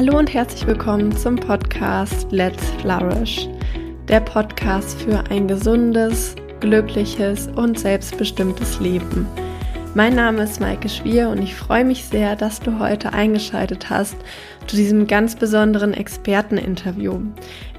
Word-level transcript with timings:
Hallo 0.00 0.16
und 0.16 0.32
herzlich 0.32 0.66
willkommen 0.66 1.14
zum 1.14 1.36
Podcast 1.36 2.32
Let's 2.32 2.70
Flourish, 2.80 3.46
der 4.08 4.20
Podcast 4.20 4.98
für 5.02 5.22
ein 5.30 5.46
gesundes, 5.46 6.36
glückliches 6.60 7.48
und 7.48 7.78
selbstbestimmtes 7.78 8.80
Leben. 8.80 9.26
Mein 9.94 10.14
Name 10.14 10.44
ist 10.44 10.58
Maike 10.58 10.88
Schwier 10.88 11.28
und 11.28 11.42
ich 11.42 11.54
freue 11.54 11.84
mich 11.84 12.06
sehr, 12.06 12.34
dass 12.34 12.60
du 12.60 12.78
heute 12.78 13.12
eingeschaltet 13.12 13.90
hast 13.90 14.16
zu 14.66 14.76
diesem 14.76 15.06
ganz 15.06 15.34
besonderen 15.36 15.94
Experteninterview. 15.94 17.20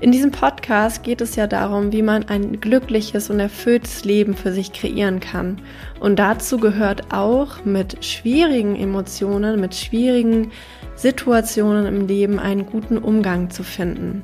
In 0.01 0.11
diesem 0.11 0.31
Podcast 0.31 1.03
geht 1.03 1.21
es 1.21 1.35
ja 1.35 1.47
darum, 1.47 1.91
wie 1.91 2.01
man 2.01 2.27
ein 2.27 2.59
glückliches 2.59 3.29
und 3.29 3.39
erfülltes 3.39 4.03
Leben 4.03 4.35
für 4.35 4.51
sich 4.51 4.73
kreieren 4.73 5.19
kann. 5.19 5.61
Und 5.99 6.19
dazu 6.19 6.57
gehört 6.57 7.13
auch 7.13 7.63
mit 7.63 8.03
schwierigen 8.03 8.75
Emotionen, 8.75 9.61
mit 9.61 9.75
schwierigen 9.75 10.51
Situationen 10.95 11.85
im 11.85 12.07
Leben 12.07 12.39
einen 12.39 12.65
guten 12.65 12.97
Umgang 12.97 13.49
zu 13.49 13.63
finden. 13.63 14.23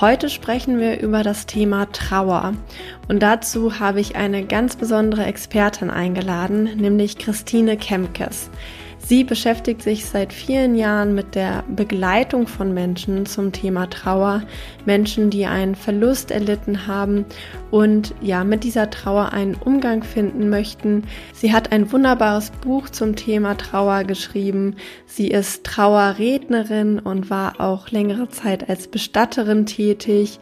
Heute 0.00 0.30
sprechen 0.30 0.78
wir 0.78 1.00
über 1.00 1.22
das 1.22 1.46
Thema 1.46 1.86
Trauer 1.92 2.54
und 3.08 3.22
dazu 3.22 3.78
habe 3.78 4.00
ich 4.00 4.16
eine 4.16 4.44
ganz 4.44 4.76
besondere 4.76 5.24
Expertin 5.26 5.90
eingeladen, 5.90 6.76
nämlich 6.76 7.18
Christine 7.18 7.76
Kemkes. 7.76 8.50
Sie 9.04 9.24
beschäftigt 9.24 9.82
sich 9.82 10.06
seit 10.06 10.32
vielen 10.32 10.76
Jahren 10.76 11.14
mit 11.14 11.34
der 11.34 11.64
Begleitung 11.68 12.46
von 12.46 12.72
Menschen 12.72 13.26
zum 13.26 13.50
Thema 13.50 13.90
Trauer, 13.90 14.42
Menschen, 14.86 15.28
die 15.28 15.44
einen 15.46 15.74
Verlust 15.74 16.30
erlitten 16.30 16.86
haben 16.86 17.26
und 17.72 18.14
ja, 18.20 18.44
mit 18.44 18.62
dieser 18.62 18.90
Trauer 18.90 19.32
einen 19.32 19.56
Umgang 19.56 20.04
finden 20.04 20.48
möchten. 20.48 21.02
Sie 21.34 21.52
hat 21.52 21.72
ein 21.72 21.90
wunderbares 21.90 22.52
Buch 22.62 22.88
zum 22.90 23.16
Thema 23.16 23.56
Trauer 23.56 24.04
geschrieben. 24.04 24.76
Sie 25.06 25.28
ist 25.28 25.64
Trauerrednerin 25.64 27.00
und 27.00 27.28
war 27.28 27.60
auch 27.60 27.90
längere 27.90 28.28
Zeit 28.28 28.70
als 28.70 28.86
Bestatterin 28.86 29.66
tätig 29.66 30.38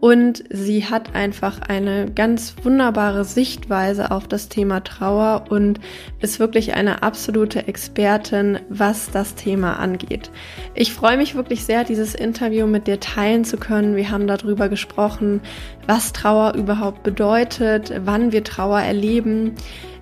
und 0.00 0.44
sie 0.50 0.84
hat 0.84 1.14
einfach 1.14 1.60
eine 1.60 2.10
ganz 2.10 2.54
wunderbare 2.62 3.24
Sichtweise 3.24 4.10
auf 4.10 4.28
das 4.28 4.48
Thema 4.48 4.84
Trauer 4.84 5.46
und 5.48 5.80
ist 6.20 6.38
wirklich 6.38 6.74
eine 6.74 7.02
absolute 7.02 7.66
Expertin, 7.66 8.58
was 8.68 9.10
das 9.10 9.34
Thema 9.34 9.78
angeht. 9.78 10.30
Ich 10.74 10.92
freue 10.92 11.16
mich 11.16 11.34
wirklich 11.34 11.64
sehr, 11.64 11.84
dieses 11.84 12.14
Interview 12.14 12.66
mit 12.66 12.86
dir 12.86 13.00
teilen 13.00 13.44
zu 13.44 13.56
können. 13.56 13.96
Wir 13.96 14.10
haben 14.10 14.26
darüber 14.26 14.68
gesprochen, 14.68 15.40
was 15.86 16.12
Trauer 16.12 16.54
überhaupt 16.54 17.02
bedeutet, 17.02 17.92
wann 18.04 18.32
wir 18.32 18.44
Trauer 18.44 18.80
erleben 18.80 19.54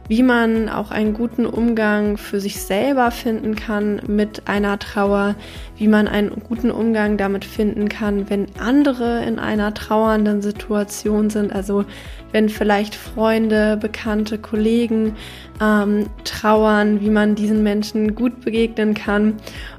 wie 0.09 0.23
man 0.23 0.69
auch 0.69 0.91
einen 0.91 1.15
guten 1.15 1.47
Umgang 1.47 2.17
für 2.19 2.41
sich 2.41 2.61
selber 2.61 3.11
finden 3.11 3.55
kann 3.57 4.03
mit 4.07 4.47
einer 4.47 4.79
Trauer, 4.79 5.35
wie 5.77 5.89
man 5.89 6.09
einen 6.09 6.31
guten 6.47 6.71
Umgang 6.71 7.17
damit 7.17 7.45
finden 7.45 7.89
kann, 7.89 8.29
wenn 8.29 8.47
andere 8.59 9.25
in 9.25 9.39
einer 9.39 9.73
trauernden 9.73 10.43
Situation 10.43 11.31
sind, 11.31 11.53
also 11.53 11.85
wenn 12.33 12.49
vielleicht 12.49 12.95
Freunde, 12.95 13.79
Bekannte, 13.81 14.39
Kollegen 14.39 15.17
ähm, 15.63 16.07
trauern, 16.25 17.01
wie 17.01 17.11
man 17.11 17.35
diesen 17.35 17.63
Menschen 17.63 18.15
gut 18.15 18.43
begegnen 18.43 18.95
kann. 18.95 19.35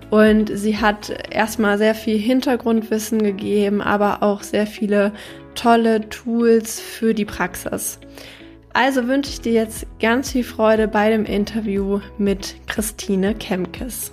Und 0.09 0.52
sie 0.53 0.78
hat 0.78 1.12
erstmal 1.31 1.78
sehr 1.78 1.96
viel 1.96 2.18
Hintergrundwissen 2.18 3.22
gegeben, 3.22 3.81
aber 3.81 4.23
auch 4.23 4.42
sehr 4.44 4.68
viele 4.68 5.12
tolle 5.56 6.09
Tools 6.09 6.80
für 6.80 7.14
die 7.14 7.26
Praxis. 7.26 8.00
Also 8.76 9.08
wünsche 9.08 9.30
ich 9.30 9.40
dir 9.40 9.54
jetzt 9.54 9.88
ganz 10.02 10.31
viel 10.31 10.44
Freude 10.44 10.90
bei 10.90 11.09
dem 11.09 11.23
Interview 11.23 12.02
mit 12.18 12.58
Christine 12.68 13.34
Kemkes. 13.34 14.12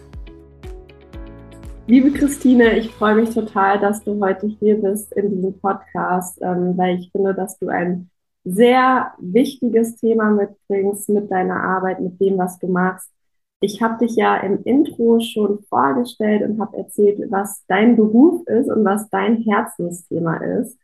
Liebe 1.88 2.12
Christine, 2.12 2.78
ich 2.78 2.92
freue 2.92 3.16
mich 3.16 3.30
total, 3.30 3.80
dass 3.80 4.04
du 4.04 4.24
heute 4.24 4.46
hier 4.46 4.80
bist 4.80 5.12
in 5.14 5.30
diesem 5.30 5.58
Podcast, 5.58 6.38
ähm, 6.42 6.78
weil 6.78 7.00
ich 7.00 7.10
finde, 7.10 7.34
dass 7.34 7.58
du 7.58 7.70
ein 7.70 8.08
sehr 8.44 9.12
wichtiges 9.18 9.96
Thema 9.96 10.30
mitbringst 10.30 11.08
mit 11.08 11.28
deiner 11.28 11.60
Arbeit, 11.60 11.98
mit 11.98 12.20
dem, 12.20 12.38
was 12.38 12.60
du 12.60 12.68
machst. 12.68 13.10
Ich 13.58 13.82
habe 13.82 13.98
dich 13.98 14.14
ja 14.14 14.36
im 14.36 14.62
Intro 14.62 15.18
schon 15.18 15.64
vorgestellt 15.64 16.48
und 16.48 16.60
habe 16.60 16.76
erzählt, 16.76 17.18
was 17.30 17.64
dein 17.66 17.96
Beruf 17.96 18.46
ist 18.46 18.70
und 18.70 18.84
was 18.84 19.10
dein 19.10 19.38
Herzensthema 19.38 20.36
ist. 20.36 20.78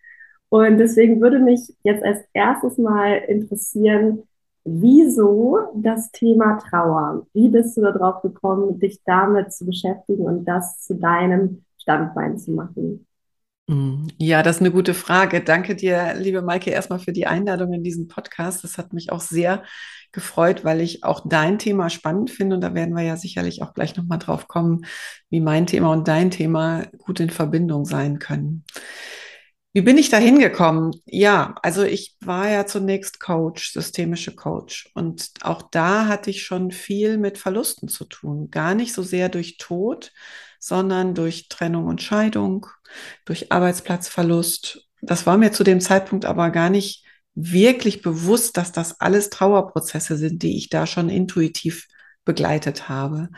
Und 0.50 0.78
deswegen 0.78 1.20
würde 1.20 1.38
mich 1.38 1.60
jetzt 1.82 2.02
als 2.02 2.20
erstes 2.32 2.78
mal 2.78 3.16
interessieren, 3.28 4.22
wieso 4.64 5.58
das 5.74 6.10
Thema 6.10 6.58
Trauer? 6.58 7.26
Wie 7.32 7.48
bist 7.48 7.76
du 7.76 7.82
darauf 7.82 8.22
gekommen, 8.22 8.78
dich 8.78 9.00
damit 9.04 9.52
zu 9.52 9.66
beschäftigen 9.66 10.24
und 10.24 10.44
das 10.44 10.82
zu 10.82 10.94
deinem 10.94 11.64
Standbein 11.78 12.38
zu 12.38 12.52
machen? 12.52 13.06
Mm, 13.66 14.08
ja, 14.16 14.42
das 14.42 14.56
ist 14.56 14.62
eine 14.62 14.70
gute 14.70 14.94
Frage. 14.94 15.42
Danke 15.42 15.76
dir, 15.76 16.14
liebe 16.16 16.40
Maike, 16.40 16.70
erstmal 16.70 16.98
für 16.98 17.12
die 17.12 17.26
Einladung 17.26 17.74
in 17.74 17.84
diesen 17.84 18.08
Podcast. 18.08 18.64
Das 18.64 18.78
hat 18.78 18.94
mich 18.94 19.12
auch 19.12 19.20
sehr 19.20 19.62
gefreut, 20.12 20.64
weil 20.64 20.80
ich 20.80 21.04
auch 21.04 21.20
dein 21.26 21.58
Thema 21.58 21.90
spannend 21.90 22.30
finde. 22.30 22.56
Und 22.56 22.62
da 22.62 22.74
werden 22.74 22.94
wir 22.96 23.04
ja 23.04 23.16
sicherlich 23.16 23.62
auch 23.62 23.74
gleich 23.74 23.94
nochmal 23.96 24.18
drauf 24.18 24.48
kommen, 24.48 24.86
wie 25.28 25.40
mein 25.40 25.66
Thema 25.66 25.92
und 25.92 26.08
dein 26.08 26.30
Thema 26.30 26.86
gut 26.96 27.20
in 27.20 27.28
Verbindung 27.28 27.84
sein 27.84 28.18
können. 28.18 28.64
Wie 29.74 29.82
bin 29.82 29.98
ich 29.98 30.08
da 30.08 30.16
hingekommen? 30.16 30.92
Ja, 31.04 31.54
also 31.62 31.84
ich 31.84 32.16
war 32.20 32.48
ja 32.48 32.66
zunächst 32.66 33.20
Coach, 33.20 33.72
systemische 33.72 34.34
Coach. 34.34 34.90
Und 34.94 35.30
auch 35.42 35.62
da 35.70 36.06
hatte 36.06 36.30
ich 36.30 36.42
schon 36.42 36.70
viel 36.70 37.18
mit 37.18 37.38
Verlusten 37.38 37.88
zu 37.88 38.04
tun. 38.04 38.50
Gar 38.50 38.74
nicht 38.74 38.94
so 38.94 39.02
sehr 39.02 39.28
durch 39.28 39.58
Tod, 39.58 40.12
sondern 40.58 41.14
durch 41.14 41.48
Trennung 41.48 41.86
und 41.86 42.02
Scheidung, 42.02 42.66
durch 43.26 43.52
Arbeitsplatzverlust. 43.52 44.88
Das 45.02 45.26
war 45.26 45.36
mir 45.36 45.52
zu 45.52 45.64
dem 45.64 45.80
Zeitpunkt 45.80 46.24
aber 46.24 46.50
gar 46.50 46.70
nicht 46.70 47.04
wirklich 47.34 48.02
bewusst, 48.02 48.56
dass 48.56 48.72
das 48.72 49.00
alles 49.00 49.30
Trauerprozesse 49.30 50.16
sind, 50.16 50.42
die 50.42 50.56
ich 50.56 50.70
da 50.70 50.86
schon 50.86 51.08
intuitiv 51.08 51.86
begleitet 52.24 52.88
habe. 52.88 53.28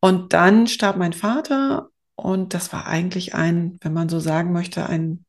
Und 0.00 0.32
dann 0.32 0.66
starb 0.68 0.96
mein 0.96 1.12
Vater 1.12 1.90
und 2.14 2.54
das 2.54 2.72
war 2.72 2.86
eigentlich 2.86 3.34
ein, 3.34 3.78
wenn 3.82 3.92
man 3.92 4.08
so 4.08 4.20
sagen 4.20 4.52
möchte, 4.52 4.86
ein 4.86 5.26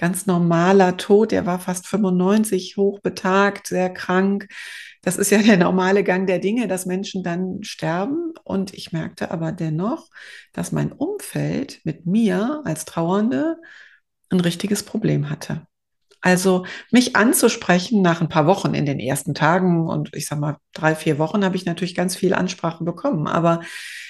ganz 0.00 0.24
normaler 0.24 0.96
Tod. 0.96 1.30
Er 1.30 1.44
war 1.44 1.58
fast 1.58 1.86
95, 1.86 2.78
hochbetagt, 2.78 3.66
sehr 3.66 3.90
krank. 3.90 4.48
Das 5.02 5.18
ist 5.18 5.30
ja 5.30 5.42
der 5.42 5.58
normale 5.58 6.02
Gang 6.04 6.26
der 6.26 6.38
Dinge, 6.38 6.68
dass 6.68 6.86
Menschen 6.86 7.22
dann 7.22 7.62
sterben. 7.62 8.32
Und 8.42 8.72
ich 8.72 8.92
merkte 8.92 9.30
aber 9.30 9.52
dennoch, 9.52 10.08
dass 10.54 10.72
mein 10.72 10.90
Umfeld 10.92 11.80
mit 11.84 12.06
mir 12.06 12.62
als 12.64 12.86
Trauernde 12.86 13.58
ein 14.30 14.40
richtiges 14.40 14.84
Problem 14.84 15.28
hatte. 15.28 15.66
Also 16.22 16.64
mich 16.90 17.14
anzusprechen 17.14 18.00
nach 18.00 18.22
ein 18.22 18.28
paar 18.30 18.46
Wochen 18.46 18.72
in 18.72 18.86
den 18.86 19.00
ersten 19.00 19.34
Tagen 19.34 19.86
und 19.86 20.14
ich 20.14 20.26
sag 20.26 20.38
mal 20.38 20.56
drei, 20.72 20.94
vier 20.94 21.18
Wochen 21.18 21.44
habe 21.44 21.56
ich 21.56 21.66
natürlich 21.66 21.94
ganz 21.94 22.16
viel 22.16 22.32
Ansprache 22.32 22.84
bekommen. 22.84 23.26
Aber 23.26 23.60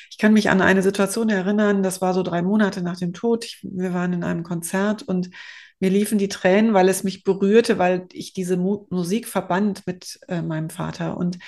ich 0.08 0.18
kann 0.18 0.32
mich 0.32 0.50
an 0.50 0.60
eine 0.60 0.82
Situation 0.82 1.30
erinnern, 1.30 1.82
das 1.82 2.00
war 2.00 2.14
so 2.14 2.22
drei 2.22 2.42
Monate 2.42 2.80
nach 2.80 2.96
dem 2.96 3.12
Tod. 3.12 3.44
Ich, 3.44 3.60
wir 3.62 3.92
waren 3.92 4.12
in 4.12 4.22
einem 4.22 4.44
Konzert 4.44 5.02
und 5.02 5.30
mir 5.80 5.90
liefen 5.90 6.18
die 6.18 6.28
Tränen, 6.28 6.74
weil 6.74 6.88
es 6.88 7.04
mich 7.04 7.24
berührte, 7.24 7.78
weil 7.78 8.06
ich 8.12 8.32
diese 8.32 8.56
Mu 8.56 8.86
Musik 8.90 9.26
verband 9.26 9.86
mit 9.86 10.20
äh, 10.28 10.42
meinem 10.42 10.70
Vater. 10.70 11.16
Und 11.16 11.38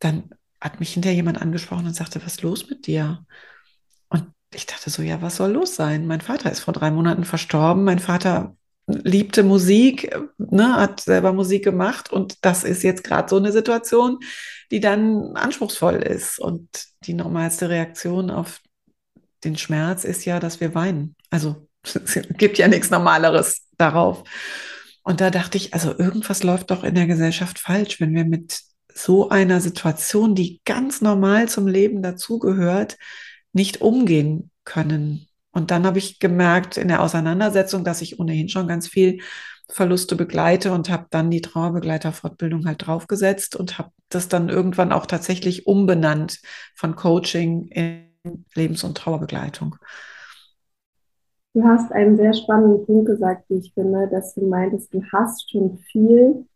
dann 0.00 0.30
hat 0.60 0.80
mich 0.80 0.92
hinterher 0.92 1.16
jemand 1.16 1.40
angesprochen 1.40 1.86
und 1.86 1.94
sagte, 1.94 2.20
was 2.24 2.34
ist 2.34 2.42
los 2.42 2.68
mit 2.68 2.86
dir? 2.86 3.24
Und 4.08 4.26
ich 4.52 4.66
dachte 4.66 4.90
so, 4.90 5.02
ja, 5.02 5.22
was 5.22 5.36
soll 5.36 5.52
los 5.52 5.76
sein? 5.76 6.06
Mein 6.06 6.20
Vater 6.20 6.50
ist 6.50 6.60
vor 6.60 6.74
drei 6.74 6.90
Monaten 6.90 7.24
verstorben. 7.24 7.84
Mein 7.84 8.00
Vater 8.00 8.56
liebte 8.86 9.42
Musik, 9.44 10.14
ne, 10.38 10.74
hat 10.76 11.00
selber 11.00 11.32
Musik 11.32 11.64
gemacht 11.64 12.12
und 12.12 12.44
das 12.44 12.64
ist 12.64 12.82
jetzt 12.82 13.02
gerade 13.02 13.28
so 13.28 13.36
eine 13.36 13.52
Situation, 13.52 14.18
die 14.70 14.80
dann 14.80 15.36
anspruchsvoll 15.36 15.96
ist. 15.96 16.38
Und 16.38 16.68
die 17.04 17.14
normalste 17.14 17.68
Reaktion 17.68 18.30
auf 18.30 18.60
den 19.44 19.56
Schmerz 19.56 20.04
ist 20.04 20.24
ja, 20.24 20.40
dass 20.40 20.60
wir 20.60 20.74
weinen. 20.74 21.16
Also 21.30 21.68
es 21.84 22.18
gibt 22.36 22.58
ja 22.58 22.68
nichts 22.68 22.90
Normaleres 22.90 23.62
darauf. 23.76 24.24
Und 25.02 25.20
da 25.20 25.30
dachte 25.30 25.58
ich, 25.58 25.74
also 25.74 25.96
irgendwas 25.98 26.42
läuft 26.42 26.70
doch 26.70 26.82
in 26.82 26.94
der 26.94 27.06
Gesellschaft 27.06 27.58
falsch, 27.58 28.00
wenn 28.00 28.14
wir 28.14 28.24
mit 28.24 28.60
so 28.92 29.28
einer 29.28 29.60
Situation, 29.60 30.34
die 30.34 30.60
ganz 30.64 31.00
normal 31.00 31.48
zum 31.48 31.66
Leben 31.66 32.02
dazugehört, 32.02 32.96
nicht 33.52 33.82
umgehen 33.82 34.50
können. 34.64 35.28
Und 35.52 35.70
dann 35.70 35.84
habe 35.86 35.98
ich 35.98 36.20
gemerkt 36.20 36.76
in 36.76 36.88
der 36.88 37.02
Auseinandersetzung, 37.02 37.84
dass 37.84 38.02
ich 38.02 38.18
ohnehin 38.18 38.48
schon 38.48 38.66
ganz 38.66 38.88
viel 38.88 39.20
Verluste 39.70 40.16
begleite 40.16 40.72
und 40.72 40.90
habe 40.90 41.06
dann 41.10 41.30
die 41.30 41.40
Trauerbegleiterfortbildung 41.40 42.66
halt 42.66 42.86
draufgesetzt 42.86 43.56
und 43.56 43.78
habe 43.78 43.90
das 44.08 44.28
dann 44.28 44.48
irgendwann 44.48 44.92
auch 44.92 45.06
tatsächlich 45.06 45.66
umbenannt 45.66 46.40
von 46.74 46.96
Coaching 46.96 47.68
in 47.68 48.14
Lebens- 48.54 48.84
und 48.84 48.96
Trauerbegleitung. 48.96 49.76
Du 51.54 51.62
hast 51.64 51.92
einen 51.92 52.16
sehr 52.16 52.34
spannenden 52.34 52.84
Punkt 52.84 53.06
gesagt, 53.06 53.44
wie 53.48 53.58
ich 53.58 53.72
finde, 53.74 54.08
dass 54.08 54.34
du 54.34 54.46
meintest, 54.46 54.92
du 54.92 55.02
hast 55.12 55.50
schon 55.50 55.78
viel 55.90 56.46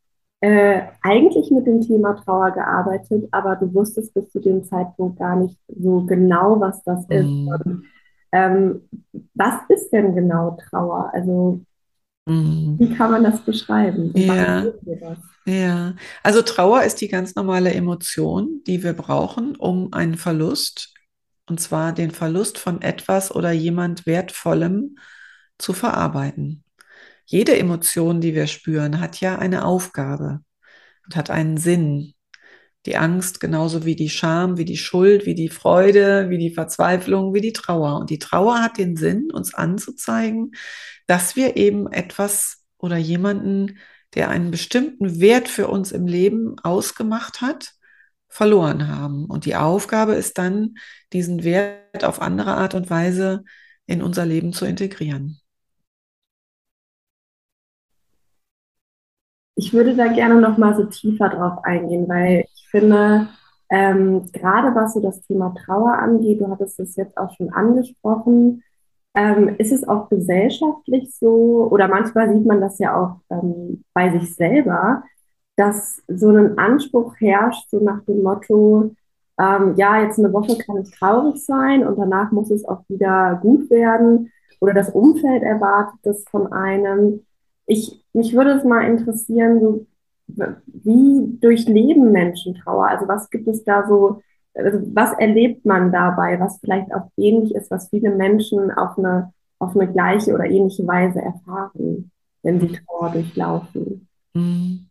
äh, 0.41 0.83
eigentlich 1.03 1.51
mit 1.51 1.67
dem 1.67 1.81
Thema 1.81 2.15
Trauer 2.15 2.53
gearbeitet, 2.53 3.29
aber 3.33 3.57
du 3.57 3.73
wusstest 3.75 4.15
bis 4.15 4.31
zu 4.31 4.41
dem 4.41 4.65
Zeitpunkt 4.65 5.19
gar 5.19 5.37
nicht 5.37 5.59
so 5.69 6.05
genau, 6.05 6.61
was 6.61 6.83
das 6.85 7.07
ist. 7.09 7.27
Mhm. 7.27 7.49
Und 7.49 7.85
Ähm, 8.33 8.83
was 9.35 9.55
ist 9.71 9.91
denn 9.91 10.15
genau 10.15 10.57
Trauer? 10.69 11.11
Also 11.15 11.65
mhm. 12.27 12.79
wie 12.79 12.91
kann 12.91 13.11
man 13.13 13.25
das 13.25 13.45
beschreiben? 13.45 14.13
ja. 14.15 14.67
ja, 15.47 15.95
also 16.23 16.43
Trauer 16.43 16.83
ist 16.85 17.01
die 17.01 17.09
ganz 17.09 17.35
normale 17.35 17.73
Emotion, 17.75 18.63
die 18.67 18.83
wir 18.83 18.93
brauchen, 18.95 19.57
um 19.57 19.93
einen 19.93 20.17
Verlust, 20.17 20.95
und 21.49 21.61
zwar 21.61 21.93
den 21.93 22.11
Verlust 22.11 22.59
von 22.59 22.83
etwas 22.83 23.35
oder 23.35 23.53
jemand 23.53 24.07
Wertvollem 24.07 24.99
zu 25.59 25.73
verarbeiten. 25.73 26.65
Jede 27.25 27.59
Emotion, 27.59 28.21
die 28.21 28.35
wir 28.35 28.47
spüren, 28.47 29.01
hat 29.01 29.21
ja 29.21 29.39
eine 29.39 29.65
Aufgabe 29.65 30.41
und 31.05 31.17
hat 31.17 31.31
einen 31.31 31.57
Sinn. 31.57 32.15
Die 32.87 32.97
Angst 32.97 33.41
genauso 33.41 33.85
wie 33.85 33.97
die 33.97 34.09
Scham, 34.09 34.57
wie 34.57 34.65
die 34.65 34.79
Schuld, 34.79 35.27
wie 35.27 35.35
die 35.35 35.51
Freude, 35.51 36.31
wie 36.31 36.39
die 36.39 36.55
Verzweiflung, 36.55 37.35
wie 37.35 37.41
die 37.41 37.53
Trauer. 37.53 37.99
Und 37.99 38.09
die 38.11 38.19
Trauer 38.19 38.63
hat 38.63 38.79
den 38.79 38.97
Sinn, 38.97 39.31
uns 39.31 39.53
anzuzeigen, 39.53 40.53
dass 41.07 41.37
wir 41.37 41.57
eben 41.57 41.91
etwas 41.93 42.63
oder 42.79 42.97
jemanden, 42.97 43.79
der 44.15 44.31
einen 44.31 44.51
bestimmten 44.51 45.21
Wert 45.21 45.49
für 45.49 45.69
uns 45.69 45.93
im 45.93 46.07
Leben 46.07 46.59
ausgemacht 46.61 47.43
hat, 47.43 47.75
verloren 48.29 48.89
haben. 48.89 49.27
Und 49.27 49.45
die 49.47 49.57
Aufgabe 49.57 50.15
ist 50.15 50.39
dann, 50.39 50.77
diesen 51.13 51.45
Wert 51.45 52.05
auf 52.05 52.21
andere 52.21 52.55
Art 52.57 52.75
und 52.75 52.91
Weise 52.91 53.45
in 53.87 54.03
unser 54.03 54.27
Leben 54.27 54.53
zu 54.53 54.67
integrieren. 54.67 55.41
Ich 59.55 59.73
würde 59.73 59.97
da 59.97 60.07
gerne 60.07 60.41
noch 60.41 60.57
mal 60.57 60.77
so 60.77 60.85
tiefer 60.85 61.29
drauf 61.31 61.65
eingehen, 61.65 62.09
weil 62.09 62.45
ich 62.55 62.69
finde, 62.71 63.29
ähm, 63.71 64.31
gerade 64.33 64.75
was 64.75 64.95
so 64.95 65.01
das 65.01 65.21
Thema 65.23 65.53
Trauer 65.65 65.95
angeht, 65.95 66.41
du 66.41 66.49
hattest 66.49 66.79
es 66.79 66.95
jetzt 66.97 67.17
auch 67.19 67.35
schon 67.35 67.53
angesprochen, 67.53 68.63
ähm, 69.15 69.57
ist 69.59 69.73
es 69.73 69.87
auch 69.87 70.09
gesellschaftlich 70.09 71.13
so, 71.17 71.69
oder 71.71 71.89
manchmal 71.89 72.33
sieht 72.33 72.47
man 72.47 72.61
das 72.61 72.79
ja 72.79 72.97
auch 72.97 73.21
ähm, 73.31 73.85
bei 73.95 74.11
sich 74.17 74.35
selber, 74.37 75.03
dass 75.59 76.01
so 76.07 76.29
ein 76.29 76.57
Anspruch 76.57 77.17
herrscht, 77.19 77.69
so 77.69 77.81
nach 77.81 78.05
dem 78.05 78.23
Motto, 78.23 78.95
ähm, 79.41 79.75
ja, 79.77 80.01
jetzt 80.01 80.17
eine 80.17 80.33
Woche 80.33 80.57
kann 80.57 80.77
ich 80.83 80.91
traurig 80.93 81.45
sein 81.45 81.85
und 81.85 81.99
danach 81.99 82.31
muss 82.31 82.53
es 82.53 82.65
auch 82.65 82.85
wieder 82.89 83.41
gut 83.43 83.69
werden 83.69 84.31
oder 84.61 84.73
das 84.73 84.91
Umfeld 84.91 85.43
erwartet 85.43 85.99
das 86.05 86.25
von 86.31 86.53
einem. 86.53 87.27
Ich, 87.67 88.05
mich 88.13 88.35
würde 88.35 88.53
es 88.53 88.63
mal 88.63 88.83
interessieren, 88.83 89.61
so, 89.61 89.87
wie 90.67 91.39
durchleben 91.41 92.13
Menschen 92.13 92.55
Trauer? 92.55 92.87
Also 92.87 93.09
was 93.09 93.29
gibt 93.29 93.49
es 93.49 93.65
da 93.65 93.85
so, 93.89 94.23
also 94.55 94.79
was 94.95 95.13
erlebt 95.19 95.67
man 95.67 95.91
dabei, 95.91 96.39
was 96.39 96.61
vielleicht 96.61 96.95
auch 96.95 97.11
ähnlich 97.17 97.53
ist, 97.53 97.71
was 97.73 97.89
viele 97.89 98.15
Menschen 98.15 98.71
auf 98.71 98.97
eine, 98.97 99.33
auf 99.59 99.75
eine 99.75 99.91
gleiche 99.91 100.33
oder 100.35 100.45
ähnliche 100.45 100.87
Weise 100.87 101.21
erfahren, 101.21 102.13
wenn 102.45 102.61
sie 102.61 102.69
Trauer 102.69 103.11
durchlaufen? 103.11 104.07
Mhm. 104.35 104.88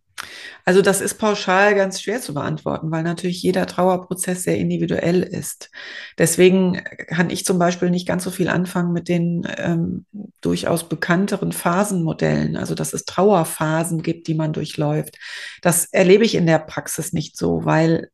Also 0.68 0.82
das 0.82 1.00
ist 1.00 1.14
pauschal 1.14 1.76
ganz 1.76 2.02
schwer 2.02 2.20
zu 2.20 2.34
beantworten, 2.34 2.92
weil 2.92 3.02
natürlich 3.02 3.42
jeder 3.42 3.68
Trauerprozess 3.68 4.44
sehr 4.44 4.58
individuell 4.58 5.24
ist. 5.24 5.72
Deswegen 6.18 6.84
kann 7.08 7.30
ich 7.30 7.46
zum 7.46 7.58
Beispiel 7.58 7.90
nicht 7.90 8.06
ganz 8.06 8.26
so 8.26 8.32
viel 8.32 8.50
anfangen 8.50 8.92
mit 8.92 9.08
den 9.08 9.48
ähm, 9.56 10.06
durchaus 10.42 10.90
bekannteren 10.90 11.54
Phasenmodellen, 11.54 12.58
also 12.58 12.76
dass 12.76 12.92
es 12.92 13.06
Trauerphasen 13.06 14.02
gibt, 14.02 14.28
die 14.28 14.34
man 14.34 14.52
durchläuft. 14.52 15.18
Das 15.62 15.86
erlebe 15.86 16.26
ich 16.26 16.36
in 16.36 16.46
der 16.46 16.60
Praxis 16.60 17.14
nicht 17.14 17.38
so, 17.38 17.64
weil 17.64 18.10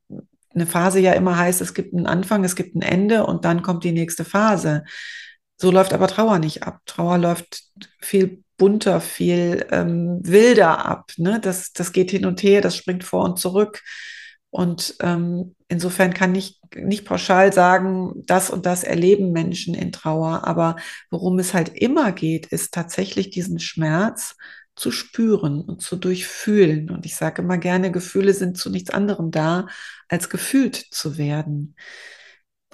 eine 0.54 0.68
Phase 0.68 1.00
ja 1.00 1.14
immer 1.14 1.36
heißt, 1.36 1.60
es 1.60 1.74
gibt 1.74 1.96
einen 1.96 2.06
Anfang, 2.06 2.44
es 2.44 2.56
gibt 2.56 2.76
ein 2.76 2.84
Ende 2.84 3.26
und 3.26 3.46
dann 3.46 3.64
kommt 3.64 3.84
die 3.84 3.94
nächste 3.94 4.26
Phase. 4.26 4.84
So 5.64 5.72
läuft 5.72 5.94
aber 5.94 6.10
Trauer 6.10 6.40
nicht 6.40 6.64
ab. 6.64 6.82
Trauer 6.86 7.18
läuft 7.18 7.64
viel 8.02 8.44
bunter, 8.58 9.00
viel 9.00 9.66
ähm, 9.72 10.20
wilder 10.22 10.86
ab. 10.86 11.14
Ne? 11.16 11.40
Das, 11.40 11.72
das 11.72 11.94
geht 11.94 12.12
hin 12.12 12.26
und 12.26 12.44
her, 12.44 12.60
das 12.60 12.76
springt 12.76 13.06
vor 13.06 13.24
und 13.24 13.40
zurück. 13.40 13.82
Und 14.50 14.96
ähm, 15.00 15.56
insofern 15.70 16.14
kann 16.14 16.36
ich 16.36 16.60
nicht 16.76 17.06
pauschal 17.06 17.54
sagen, 17.54 18.26
das 18.26 18.50
und 18.50 18.66
das 18.66 18.84
erleben 18.84 19.32
Menschen 19.32 19.74
in 19.74 19.94
Trauer. 19.94 20.46
Aber 20.46 20.76
worum 21.10 21.40
es 21.40 21.54
halt 21.54 21.70
immer 21.70 22.12
geht, 22.12 22.48
ist 22.48 22.74
tatsächlich 22.74 23.30
diesen 23.30 23.60
Schmerz 23.60 24.36
zu 24.76 24.92
spüren 24.92 25.62
und 25.62 25.82
zu 25.82 25.96
durchfühlen. 25.96 26.90
Und 26.90 27.06
ich 27.06 27.16
sage 27.16 27.42
immer 27.42 27.58
gerne, 27.58 27.90
Gefühle 27.90 28.34
sind 28.34 28.58
zu 28.58 28.70
nichts 28.70 28.90
anderem 28.90 29.32
da, 29.32 29.68
als 30.10 30.30
gefühlt 30.30 30.76
zu 30.76 31.18
werden. 31.18 31.78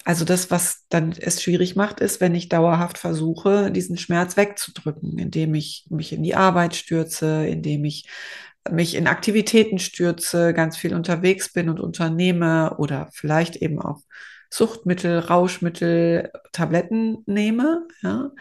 Also 0.10 0.26
das, 0.26 0.50
was 0.50 0.88
dann 0.90 1.12
es 1.12 1.44
schwierig 1.44 1.76
macht, 1.76 2.00
ist, 2.00 2.20
wenn 2.20 2.34
ich 2.34 2.50
dauerhaft 2.50 2.98
versuche, 2.98 3.70
diesen 3.72 3.96
Schmerz 3.96 4.38
wegzudrücken, 4.38 5.20
indem 5.20 5.54
ich 5.54 5.86
mich 5.92 6.12
in 6.14 6.24
die 6.24 6.34
Arbeit 6.34 6.76
stürze, 6.76 7.46
indem 7.46 7.86
ich 7.86 8.10
mich 8.72 8.96
in 8.96 9.06
Aktivitäten 9.06 9.78
stürze, 9.78 10.56
ganz 10.56 10.78
viel 10.78 10.96
unterwegs 10.96 11.54
bin 11.54 11.70
und 11.70 11.80
unternehme 11.80 12.76
oder 12.80 13.10
vielleicht 13.14 13.58
eben 13.58 13.80
auch 13.80 14.00
Suchtmittel, 14.50 15.20
Rauschmittel, 15.20 16.32
Tabletten 16.54 17.20
nehme. 17.28 17.86
Ja. 18.02 18.32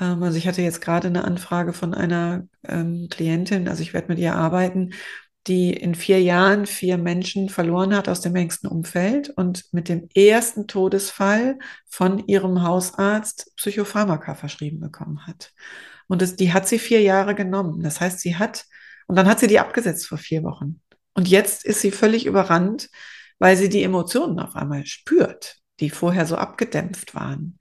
Ähm, 0.00 0.22
also 0.22 0.38
ich 0.38 0.46
hatte 0.46 0.62
jetzt 0.62 0.80
gerade 0.80 1.08
eine 1.08 1.24
Anfrage 1.24 1.72
von 1.72 1.92
einer 1.92 2.46
ähm, 2.68 3.08
Klientin, 3.10 3.66
also 3.66 3.82
ich 3.82 3.94
werde 3.94 4.06
mit 4.06 4.20
ihr 4.20 4.36
arbeiten, 4.36 4.90
die 5.46 5.72
in 5.72 5.94
vier 5.94 6.22
Jahren 6.22 6.66
vier 6.66 6.98
Menschen 6.98 7.48
verloren 7.48 7.94
hat 7.96 8.08
aus 8.08 8.20
dem 8.20 8.36
engsten 8.36 8.68
Umfeld 8.68 9.30
und 9.30 9.64
mit 9.72 9.88
dem 9.88 10.08
ersten 10.14 10.66
Todesfall 10.66 11.58
von 11.86 12.18
ihrem 12.26 12.62
Hausarzt 12.62 13.52
Psychopharmaka 13.56 14.34
verschrieben 14.34 14.80
bekommen 14.80 15.26
hat. 15.26 15.52
Und 16.08 16.22
das, 16.22 16.36
die 16.36 16.52
hat 16.52 16.68
sie 16.68 16.78
vier 16.78 17.00
Jahre 17.00 17.34
genommen. 17.34 17.82
Das 17.82 18.00
heißt, 18.00 18.20
sie 18.20 18.36
hat, 18.36 18.64
und 19.06 19.16
dann 19.16 19.28
hat 19.28 19.40
sie 19.40 19.46
die 19.46 19.60
abgesetzt 19.60 20.06
vor 20.06 20.18
vier 20.18 20.42
Wochen. 20.42 20.80
Und 21.14 21.28
jetzt 21.28 21.64
ist 21.64 21.80
sie 21.80 21.90
völlig 21.90 22.26
überrannt, 22.26 22.90
weil 23.38 23.56
sie 23.56 23.68
die 23.68 23.82
Emotionen 23.82 24.38
auf 24.38 24.54
einmal 24.56 24.84
spürt, 24.86 25.56
die 25.80 25.90
vorher 25.90 26.26
so 26.26 26.36
abgedämpft 26.36 27.14
waren. 27.14 27.58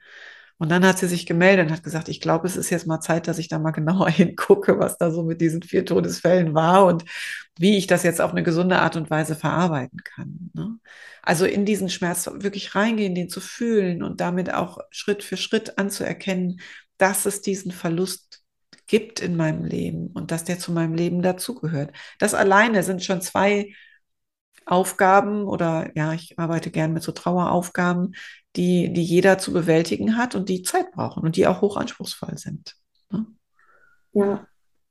Und 0.60 0.70
dann 0.70 0.86
hat 0.86 1.00
sie 1.00 1.08
sich 1.08 1.26
gemeldet 1.26 1.68
und 1.68 1.72
hat 1.72 1.84
gesagt, 1.84 2.10
ich 2.10 2.20
glaube, 2.20 2.46
es 2.46 2.58
ist 2.58 2.70
jetzt 2.70 2.86
mal 2.86 3.00
Zeit, 3.00 3.28
dass 3.30 3.38
ich 3.38 3.48
da 3.48 3.60
mal 3.60 3.72
genauer 3.72 4.10
hingucke, 4.10 4.78
was 4.78 4.98
da 4.98 5.10
so 5.10 5.24
mit 5.24 5.40
diesen 5.42 5.64
vier 5.64 5.86
Todesfällen 5.86 6.54
war 6.54 6.86
und 6.86 7.06
wie 7.58 7.78
ich 7.78 7.88
das 7.88 8.04
jetzt 8.04 8.20
auf 8.20 8.32
eine 8.32 8.44
gesunde 8.44 8.80
Art 8.80 8.98
und 8.98 9.10
Weise 9.10 9.36
verarbeiten 9.36 10.04
kann. 10.04 10.52
Ne? 10.54 10.78
Also 11.24 11.46
in 11.46 11.66
diesen 11.66 11.90
Schmerz 11.90 12.30
wirklich 12.32 12.76
reingehen, 12.76 13.16
den 13.16 13.30
zu 13.30 13.40
fühlen 13.40 14.04
und 14.04 14.20
damit 14.20 14.54
auch 14.54 14.80
Schritt 14.92 15.24
für 15.24 15.38
Schritt 15.38 15.78
anzuerkennen, 15.78 16.60
dass 16.98 17.26
es 17.26 17.42
diesen 17.42 17.72
Verlust 17.72 18.44
gibt 18.86 19.22
in 19.22 19.38
meinem 19.38 19.64
Leben 19.64 20.08
und 20.08 20.32
dass 20.32 20.44
der 20.44 20.60
zu 20.60 20.74
meinem 20.74 20.94
Leben 20.94 21.22
dazugehört. 21.22 21.96
Das 22.18 22.34
alleine 22.34 22.84
sind 22.84 23.04
schon 23.04 23.22
zwei 23.22 23.74
Aufgaben 24.70 25.46
oder 25.46 25.90
ja, 25.96 26.14
ich 26.14 26.38
arbeite 26.38 26.72
gern 26.72 26.94
mit 26.94 27.04
so 27.04 27.12
Traueraufgaben, 27.12 28.16
die, 28.56 28.94
die 28.94 29.04
jeder 29.04 29.38
zu 29.38 29.54
bewältigen 29.54 30.18
hat 30.18 30.36
und 30.36 30.50
die 30.50 30.64
Zeit 30.64 30.92
brauchen 30.92 31.24
und 31.24 31.36
die 31.36 31.48
auch 31.48 31.62
hochanspruchsvoll 31.62 32.38
sind. 32.38 32.76
Ne? 33.12 33.26
Ja, 34.14 34.46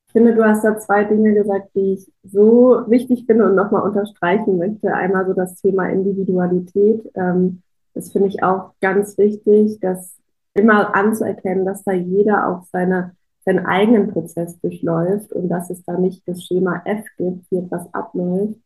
ich 0.08 0.12
finde, 0.12 0.34
du 0.34 0.44
hast 0.44 0.64
da 0.64 0.78
zwei 0.78 1.04
Dinge 1.04 1.34
gesagt, 1.34 1.70
die 1.74 1.94
ich 1.94 2.12
so 2.22 2.84
wichtig 2.88 3.24
finde 3.26 3.44
und 3.44 3.54
nochmal 3.54 3.82
unterstreichen 3.82 4.56
möchte. 4.56 4.94
Einmal 4.94 5.26
so 5.26 5.34
das 5.34 5.56
Thema 5.56 5.88
Individualität. 5.90 7.10
Ähm, 7.14 7.62
das 7.94 8.12
finde 8.12 8.28
ich 8.28 8.42
auch 8.42 8.72
ganz 8.80 9.18
wichtig, 9.18 9.80
das 9.80 10.16
immer 10.54 10.94
anzuerkennen, 10.94 11.66
dass 11.66 11.84
da 11.84 11.92
jeder 11.92 12.48
auch 12.48 12.64
seine, 12.72 13.16
seinen 13.44 13.66
eigenen 13.66 14.10
Prozess 14.10 14.58
durchläuft 14.60 15.32
und 15.32 15.48
dass 15.48 15.68
es 15.68 15.82
da 15.84 15.98
nicht 15.98 16.26
das 16.26 16.42
Schema 16.42 16.80
F 16.84 17.04
gibt, 17.16 17.50
wie 17.50 17.58
etwas 17.58 17.92
abläuft, 17.92 18.58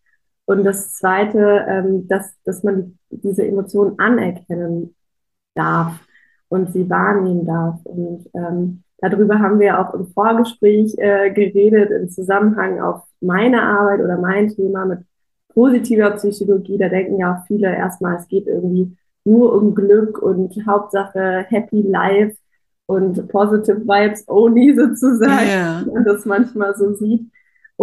und 0.47 0.65
das 0.65 0.95
Zweite, 0.95 1.65
ähm, 1.69 2.09
dass, 2.09 2.35
dass 2.45 2.63
man 2.63 2.99
diese 3.11 3.47
Emotionen 3.47 3.99
anerkennen 3.99 4.95
darf 5.55 5.93
und 6.49 6.73
sie 6.73 6.89
wahrnehmen 6.91 7.47
darf. 7.47 7.81
Und 7.85 8.29
ähm, 8.35 8.83
darüber 8.99 9.39
haben 9.39 9.61
wir 9.61 9.79
auch 9.79 9.95
im 9.95 10.07
Vorgespräch 10.09 10.95
äh, 10.99 11.31
geredet, 11.31 11.91
im 11.91 12.11
Zusammenhang 12.11 12.81
auf 12.81 13.03
meine 13.21 13.63
Arbeit 13.63 14.01
oder 14.01 14.19
mein 14.19 14.49
Thema 14.49 14.85
mit 14.85 15.01
positiver 15.49 16.11
Psychologie. 16.13 16.79
Da 16.79 16.89
denken 16.89 17.19
ja 17.19 17.35
auch 17.35 17.47
viele 17.47 17.75
erstmal, 17.75 18.17
es 18.17 18.29
geht 18.29 18.47
irgendwie 18.47 18.97
nur 19.25 19.55
um 19.55 19.75
Glück 19.75 20.21
und 20.21 20.55
Hauptsache 20.67 21.47
Happy 21.49 21.83
Life 21.83 22.37
und 22.87 23.29
Positive 23.29 23.81
Vibes 23.81 24.25
only 24.29 24.75
sozusagen, 24.77 25.49
yeah. 25.49 25.85
man 25.93 26.05
das 26.05 26.27
manchmal 26.27 26.75
so 26.75 26.95
sieht. 26.95 27.31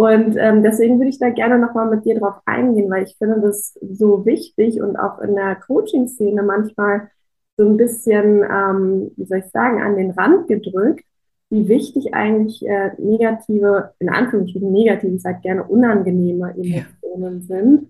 Und 0.00 0.34
ähm, 0.38 0.62
deswegen 0.62 0.98
würde 0.98 1.10
ich 1.10 1.18
da 1.18 1.28
gerne 1.28 1.58
nochmal 1.58 1.90
mit 1.90 2.06
dir 2.06 2.18
drauf 2.18 2.36
eingehen, 2.46 2.90
weil 2.90 3.02
ich 3.02 3.16
finde 3.18 3.38
das 3.42 3.78
so 3.82 4.24
wichtig 4.24 4.80
und 4.80 4.96
auch 4.96 5.18
in 5.18 5.34
der 5.34 5.56
Coaching-Szene 5.56 6.42
manchmal 6.42 7.10
so 7.58 7.68
ein 7.68 7.76
bisschen, 7.76 8.42
ähm, 8.42 9.10
wie 9.18 9.26
soll 9.26 9.40
ich 9.40 9.50
sagen, 9.50 9.82
an 9.82 9.98
den 9.98 10.12
Rand 10.12 10.48
gedrückt, 10.48 11.04
wie 11.50 11.68
wichtig 11.68 12.14
eigentlich 12.14 12.66
äh, 12.66 12.92
negative, 12.96 13.92
in 13.98 14.08
Anführungsstrichen 14.08 14.72
negative, 14.72 15.16
ich 15.16 15.20
sage 15.20 15.40
gerne 15.42 15.64
unangenehme 15.64 16.54
Emotionen 16.56 17.40
ja. 17.40 17.46
sind 17.46 17.88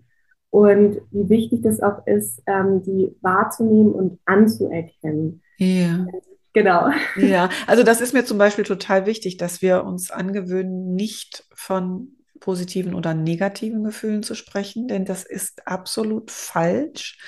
und 0.51 1.01
wie 1.13 1.29
wichtig 1.29 1.63
das 1.63 1.81
auch 1.81 2.05
ist, 2.09 2.43
ähm, 2.49 2.83
die 2.83 3.15
wahrzunehmen 3.21 3.93
und 3.93 4.19
anzuerkennen. 4.25 5.43
Ja. 5.59 6.07
Genau. 6.53 6.91
Ja, 7.15 7.49
also 7.67 7.83
das 7.83 8.01
ist 8.01 8.13
mir 8.13 8.25
zum 8.25 8.39
Beispiel 8.39 8.65
total 8.65 9.07
wichtig, 9.07 9.37
dass 9.37 9.63
wir 9.63 9.85
uns 9.85 10.11
angewöhnen, 10.11 10.95
nicht 10.95 11.45
von 11.55 12.17
positiven 12.41 12.95
oder 12.95 13.15
negativen 13.15 13.85
Gefühlen 13.85 14.23
zu 14.23 14.35
sprechen, 14.35 14.89
denn 14.89 15.05
das 15.05 15.25
ist 15.25 15.67
absolut 15.69 16.31
falsch, 16.31 17.19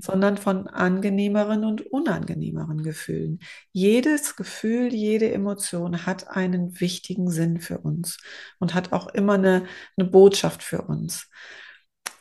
sondern 0.00 0.38
von 0.38 0.68
angenehmeren 0.68 1.64
und 1.64 1.82
unangenehmeren 1.90 2.82
Gefühlen. 2.82 3.40
Jedes 3.72 4.36
Gefühl, 4.36 4.94
jede 4.94 5.30
Emotion 5.32 6.06
hat 6.06 6.28
einen 6.28 6.80
wichtigen 6.80 7.30
Sinn 7.30 7.60
für 7.60 7.78
uns 7.78 8.18
und 8.60 8.74
hat 8.74 8.92
auch 8.92 9.08
immer 9.08 9.34
eine, 9.34 9.66
eine 9.96 10.08
Botschaft 10.08 10.62
für 10.62 10.82
uns. 10.82 11.28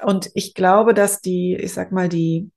Und 0.02 0.30
ich 0.34 0.54
glaube, 0.56 0.94
dass 0.94 1.22
die, 1.22 1.56
ich 1.56 1.74
sag 1.74 1.92
mal, 1.92 2.10
die 2.10 2.52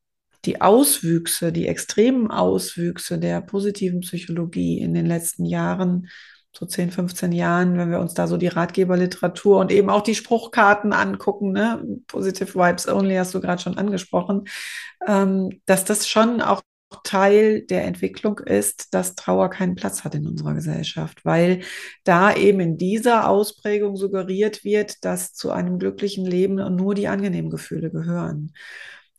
die 0.44 0.60
Auswüchse, 0.60 1.52
die 1.52 1.68
extremen 1.68 2.30
Auswüchse 2.30 3.18
der 3.18 3.40
positiven 3.40 4.00
Psychologie 4.00 4.78
in 4.80 4.94
den 4.94 5.06
letzten 5.06 5.44
Jahren, 5.44 6.08
so 6.54 6.66
10, 6.66 6.90
15 6.90 7.32
Jahren, 7.32 7.78
wenn 7.78 7.90
wir 7.90 7.98
uns 7.98 8.12
da 8.12 8.26
so 8.26 8.36
die 8.36 8.48
Ratgeberliteratur 8.48 9.58
und 9.58 9.72
eben 9.72 9.88
auch 9.88 10.02
die 10.02 10.14
Spruchkarten 10.14 10.92
angucken, 10.92 11.52
ne? 11.52 11.82
Positive 12.06 12.54
Vibes 12.54 12.86
Only 12.88 13.14
hast 13.14 13.34
du 13.34 13.40
gerade 13.40 13.62
schon 13.62 13.78
angesprochen, 13.78 14.44
ähm, 15.06 15.60
dass 15.64 15.84
das 15.84 16.06
schon 16.06 16.42
auch 16.42 16.60
Teil 17.04 17.62
der 17.62 17.84
Entwicklung 17.84 18.38
ist, 18.38 18.92
dass 18.92 19.14
Trauer 19.14 19.48
keinen 19.48 19.76
Platz 19.76 20.04
hat 20.04 20.14
in 20.14 20.26
unserer 20.26 20.52
Gesellschaft, 20.52 21.24
weil 21.24 21.62
da 22.04 22.34
eben 22.34 22.60
in 22.60 22.76
dieser 22.76 23.28
Ausprägung 23.28 23.96
suggeriert 23.96 24.62
wird, 24.62 25.02
dass 25.04 25.32
zu 25.32 25.52
einem 25.52 25.78
glücklichen 25.78 26.26
Leben 26.26 26.56
nur 26.76 26.94
die 26.94 27.08
angenehmen 27.08 27.50
Gefühle 27.50 27.90
gehören. 27.90 28.52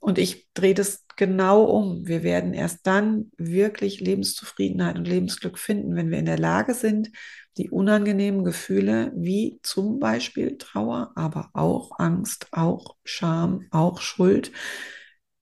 Und 0.03 0.17
ich 0.17 0.49
drehe 0.53 0.73
das 0.73 1.05
genau 1.15 1.63
um. 1.63 2.05
Wir 2.05 2.23
werden 2.23 2.53
erst 2.53 2.85
dann 2.85 3.31
wirklich 3.37 4.01
Lebenszufriedenheit 4.01 4.97
und 4.97 5.07
Lebensglück 5.07 5.57
finden, 5.57 5.95
wenn 5.95 6.11
wir 6.11 6.17
in 6.19 6.25
der 6.25 6.37
Lage 6.37 6.73
sind, 6.73 7.09
die 7.55 7.69
unangenehmen 7.69 8.43
Gefühle 8.43 9.13
wie 9.15 9.61
zum 9.63 9.99
Beispiel 9.99 10.57
Trauer, 10.57 11.13
aber 11.15 11.51
auch 11.53 11.99
Angst, 11.99 12.47
auch 12.51 12.97
Scham, 13.05 13.65
auch 13.71 14.01
Schuld, 14.01 14.51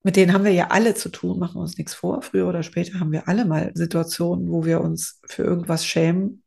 mit 0.03 0.15
denen 0.15 0.31
haben 0.31 0.43
wir 0.45 0.51
ja 0.51 0.67
alle 0.69 0.93
zu 0.93 1.09
tun, 1.09 1.39
machen 1.39 1.59
uns 1.59 1.79
nichts 1.79 1.95
vor. 1.95 2.21
Früher 2.21 2.47
oder 2.47 2.61
später 2.61 2.99
haben 2.99 3.11
wir 3.11 3.27
alle 3.27 3.45
mal 3.45 3.71
Situationen, 3.73 4.51
wo 4.51 4.63
wir 4.63 4.81
uns 4.81 5.21
für 5.27 5.41
irgendwas 5.41 5.87
schämen 5.87 6.43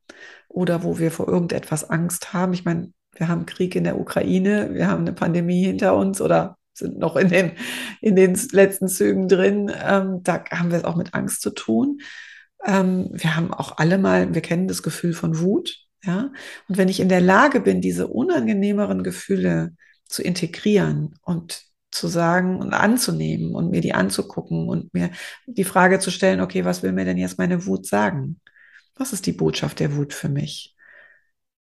oder 0.47 0.85
wo 0.85 1.01
wir 1.01 1.11
vor 1.11 1.27
irgendetwas 1.27 1.91
Angst 1.91 2.33
haben. 2.33 2.53
Ich 2.53 2.65
meine, 2.65 2.93
wir 3.17 3.27
haben 3.27 3.45
Krieg 3.45 3.75
in 3.75 3.83
der 3.83 3.99
Ukraine, 3.99 4.73
wir 4.73 4.87
haben 4.87 5.01
eine 5.01 5.15
Pandemie 5.15 5.65
hinter 5.65 5.97
uns 5.97 6.21
oder 6.21 6.57
sind 6.75 6.99
noch 6.99 7.17
in 7.17 7.29
den, 7.29 7.53
in 8.01 8.17
den 8.17 8.39
letzten 8.53 8.89
Zügen 8.89 9.29
drin. 9.29 9.71
Ähm, 9.83 10.21
da 10.23 10.45
haben 10.51 10.71
wir 10.71 10.79
es 10.79 10.85
auch 10.85 10.97
mit 10.97 11.15
Angst 11.15 11.41
zu 11.41 11.51
tun. 11.51 12.01
Ähm, 12.65 13.11
wir 13.13 13.37
haben 13.37 13.53
auch 13.53 13.79
alle 13.79 13.99
mal, 13.99 14.35
wir 14.35 14.43
kennen 14.43 14.69
das 14.69 14.83
Gefühl 14.83 15.15
von 15.15 15.39
Wut. 15.39 15.79
Ja? 16.03 16.33
Und 16.69 16.77
wenn 16.77 16.89
ich 16.89 17.01
in 17.01 17.09
der 17.09 17.21
Lage 17.21 17.61
bin, 17.61 17.81
diese 17.81 18.09
unangenehmeren 18.09 19.03
Gefühle 19.03 19.75
zu 20.09 20.23
integrieren 20.23 21.15
und 21.23 21.63
zu 21.91 22.09
sagen 22.09 22.61
und 22.61 22.75
anzunehmen 22.75 23.55
und 23.55 23.71
mir 23.71 23.81
die 23.81 23.95
anzugucken 23.95 24.69
und 24.69 24.93
mir 24.93 25.11
die 25.47 25.65
Frage 25.65 26.01
zu 26.01 26.11
stellen, 26.11 26.41
okay, 26.41 26.65
was 26.65 26.83
will 26.83 26.93
mir 26.93 27.05
denn 27.05 27.19
jetzt 27.19 27.39
meine 27.39 27.67
Wut 27.67 27.87
sagen? 27.87 28.41
Was 28.97 29.13
ist 29.13 29.27
die 29.27 29.33
Botschaft 29.33 29.81
der 29.81 29.97
Wut 29.97 30.13
für 30.13 30.29
mich? 30.29 30.75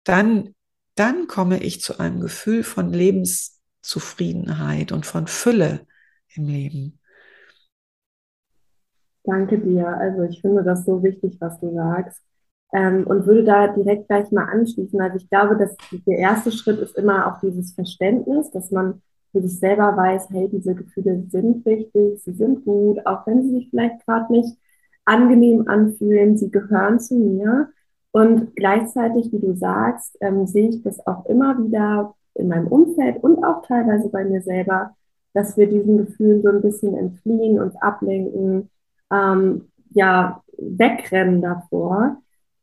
Dann, 0.04 0.54
dann 0.94 1.26
komme 1.26 1.62
ich 1.62 1.80
zu 1.80 1.98
einem 1.98 2.20
Gefühl 2.20 2.64
von 2.64 2.92
Lebens, 2.92 3.61
Zufriedenheit 3.82 4.92
und 4.92 5.04
von 5.04 5.26
Fülle 5.26 5.86
im 6.34 6.46
Leben. 6.46 6.98
Danke 9.24 9.58
dir. 9.58 9.86
Also 9.86 10.22
ich 10.22 10.40
finde 10.40 10.64
das 10.64 10.84
so 10.84 11.02
wichtig, 11.02 11.36
was 11.40 11.60
du 11.60 11.74
sagst. 11.74 12.20
Ähm, 12.74 13.06
und 13.06 13.26
würde 13.26 13.44
da 13.44 13.68
direkt 13.68 14.08
gleich 14.08 14.30
mal 14.30 14.46
anschließen. 14.46 14.98
Also 15.00 15.16
ich 15.16 15.28
glaube, 15.28 15.58
dass 15.58 15.76
der 16.06 16.18
erste 16.18 16.50
Schritt 16.50 16.78
ist 16.78 16.96
immer 16.96 17.26
auch 17.26 17.40
dieses 17.40 17.74
Verständnis, 17.74 18.50
dass 18.50 18.70
man 18.70 19.02
für 19.30 19.42
sich 19.42 19.58
selber 19.58 19.96
weiß, 19.96 20.28
hey, 20.30 20.48
diese 20.50 20.74
Gefühle 20.74 21.24
sind 21.28 21.64
wichtig, 21.66 22.22
sie 22.22 22.32
sind 22.32 22.64
gut, 22.64 23.04
auch 23.06 23.26
wenn 23.26 23.42
sie 23.42 23.50
sich 23.50 23.70
vielleicht 23.70 24.04
gerade 24.06 24.32
nicht 24.32 24.56
angenehm 25.04 25.68
anfühlen, 25.68 26.36
sie 26.36 26.50
gehören 26.50 26.98
zu 26.98 27.14
mir. 27.14 27.68
Und 28.10 28.54
gleichzeitig, 28.56 29.32
wie 29.32 29.40
du 29.40 29.54
sagst, 29.54 30.16
ähm, 30.20 30.46
sehe 30.46 30.68
ich 30.68 30.82
das 30.82 31.06
auch 31.06 31.26
immer 31.26 31.58
wieder 31.62 32.14
in 32.34 32.48
meinem 32.48 32.68
Umfeld 32.68 33.22
und 33.22 33.44
auch 33.44 33.66
teilweise 33.66 34.08
bei 34.08 34.24
mir 34.24 34.42
selber, 34.42 34.94
dass 35.34 35.56
wir 35.56 35.66
diesen 35.66 35.98
Gefühlen 35.98 36.42
so 36.42 36.48
ein 36.48 36.62
bisschen 36.62 36.94
entfliehen, 36.94 37.60
uns 37.60 37.74
ablenken, 37.76 38.70
ähm, 39.10 39.68
ja, 39.90 40.42
wegrennen 40.58 41.40
davor. 41.40 42.16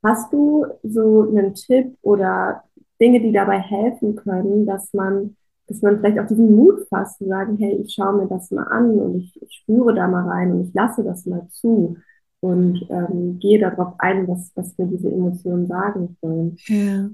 Hast 0.04 0.32
du 0.32 0.66
so 0.84 1.28
einen 1.30 1.54
Tipp 1.54 1.98
oder 2.02 2.64
Dinge, 3.02 3.22
die 3.22 3.32
dabei 3.32 3.60
helfen 3.60 4.16
können, 4.16 4.66
dass 4.66 4.94
man, 4.94 5.36
dass 5.68 5.82
man 5.82 6.00
vielleicht 6.00 6.20
auch 6.20 6.28
diesen 6.28 6.56
Mut 6.56 6.88
fasst, 6.90 7.18
zu 7.18 7.28
sagen, 7.28 7.58
hey, 7.58 7.76
ich 7.84 7.94
schaue 7.94 8.18
mir 8.18 8.28
das 8.28 8.52
mal 8.52 8.64
an 8.64 8.92
und 9.00 9.16
ich, 9.18 9.42
ich 9.42 9.54
spüre 9.62 9.94
da 9.94 10.08
mal 10.08 10.28
rein 10.28 10.52
und 10.52 10.68
ich 10.68 10.74
lasse 10.74 11.04
das 11.04 11.26
mal 11.26 11.48
zu 11.52 11.98
und 12.42 12.86
ähm, 12.90 13.40
gehe 13.40 13.60
darauf 13.60 13.94
ein, 13.98 14.28
was, 14.28 14.52
was 14.56 14.78
mir 14.78 14.88
diese 14.88 15.12
Emotionen 15.12 15.68
sagen 15.68 16.18
sollen. 16.22 16.58
Ja. 16.68 17.10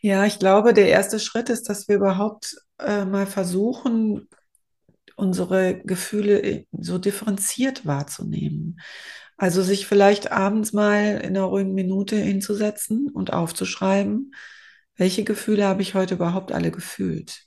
Ja, 0.00 0.24
ich 0.26 0.38
glaube, 0.38 0.74
der 0.74 0.88
erste 0.88 1.20
Schritt 1.20 1.48
ist, 1.48 1.68
dass 1.68 1.88
wir 1.88 1.96
überhaupt 1.96 2.56
äh, 2.78 3.04
mal 3.04 3.26
versuchen, 3.26 4.28
unsere 5.16 5.80
Gefühle 5.84 6.42
äh, 6.42 6.66
so 6.72 6.98
differenziert 6.98 7.86
wahrzunehmen. 7.86 8.80
Also 9.36 9.62
sich 9.62 9.86
vielleicht 9.86 10.32
abends 10.32 10.72
mal 10.72 11.20
in 11.22 11.36
einer 11.36 11.44
ruhigen 11.44 11.74
Minute 11.74 12.16
hinzusetzen 12.16 13.08
und 13.10 13.32
aufzuschreiben, 13.32 14.34
welche 14.96 15.24
Gefühle 15.24 15.64
habe 15.66 15.82
ich 15.82 15.94
heute 15.94 16.14
überhaupt 16.14 16.52
alle 16.52 16.70
gefühlt. 16.70 17.46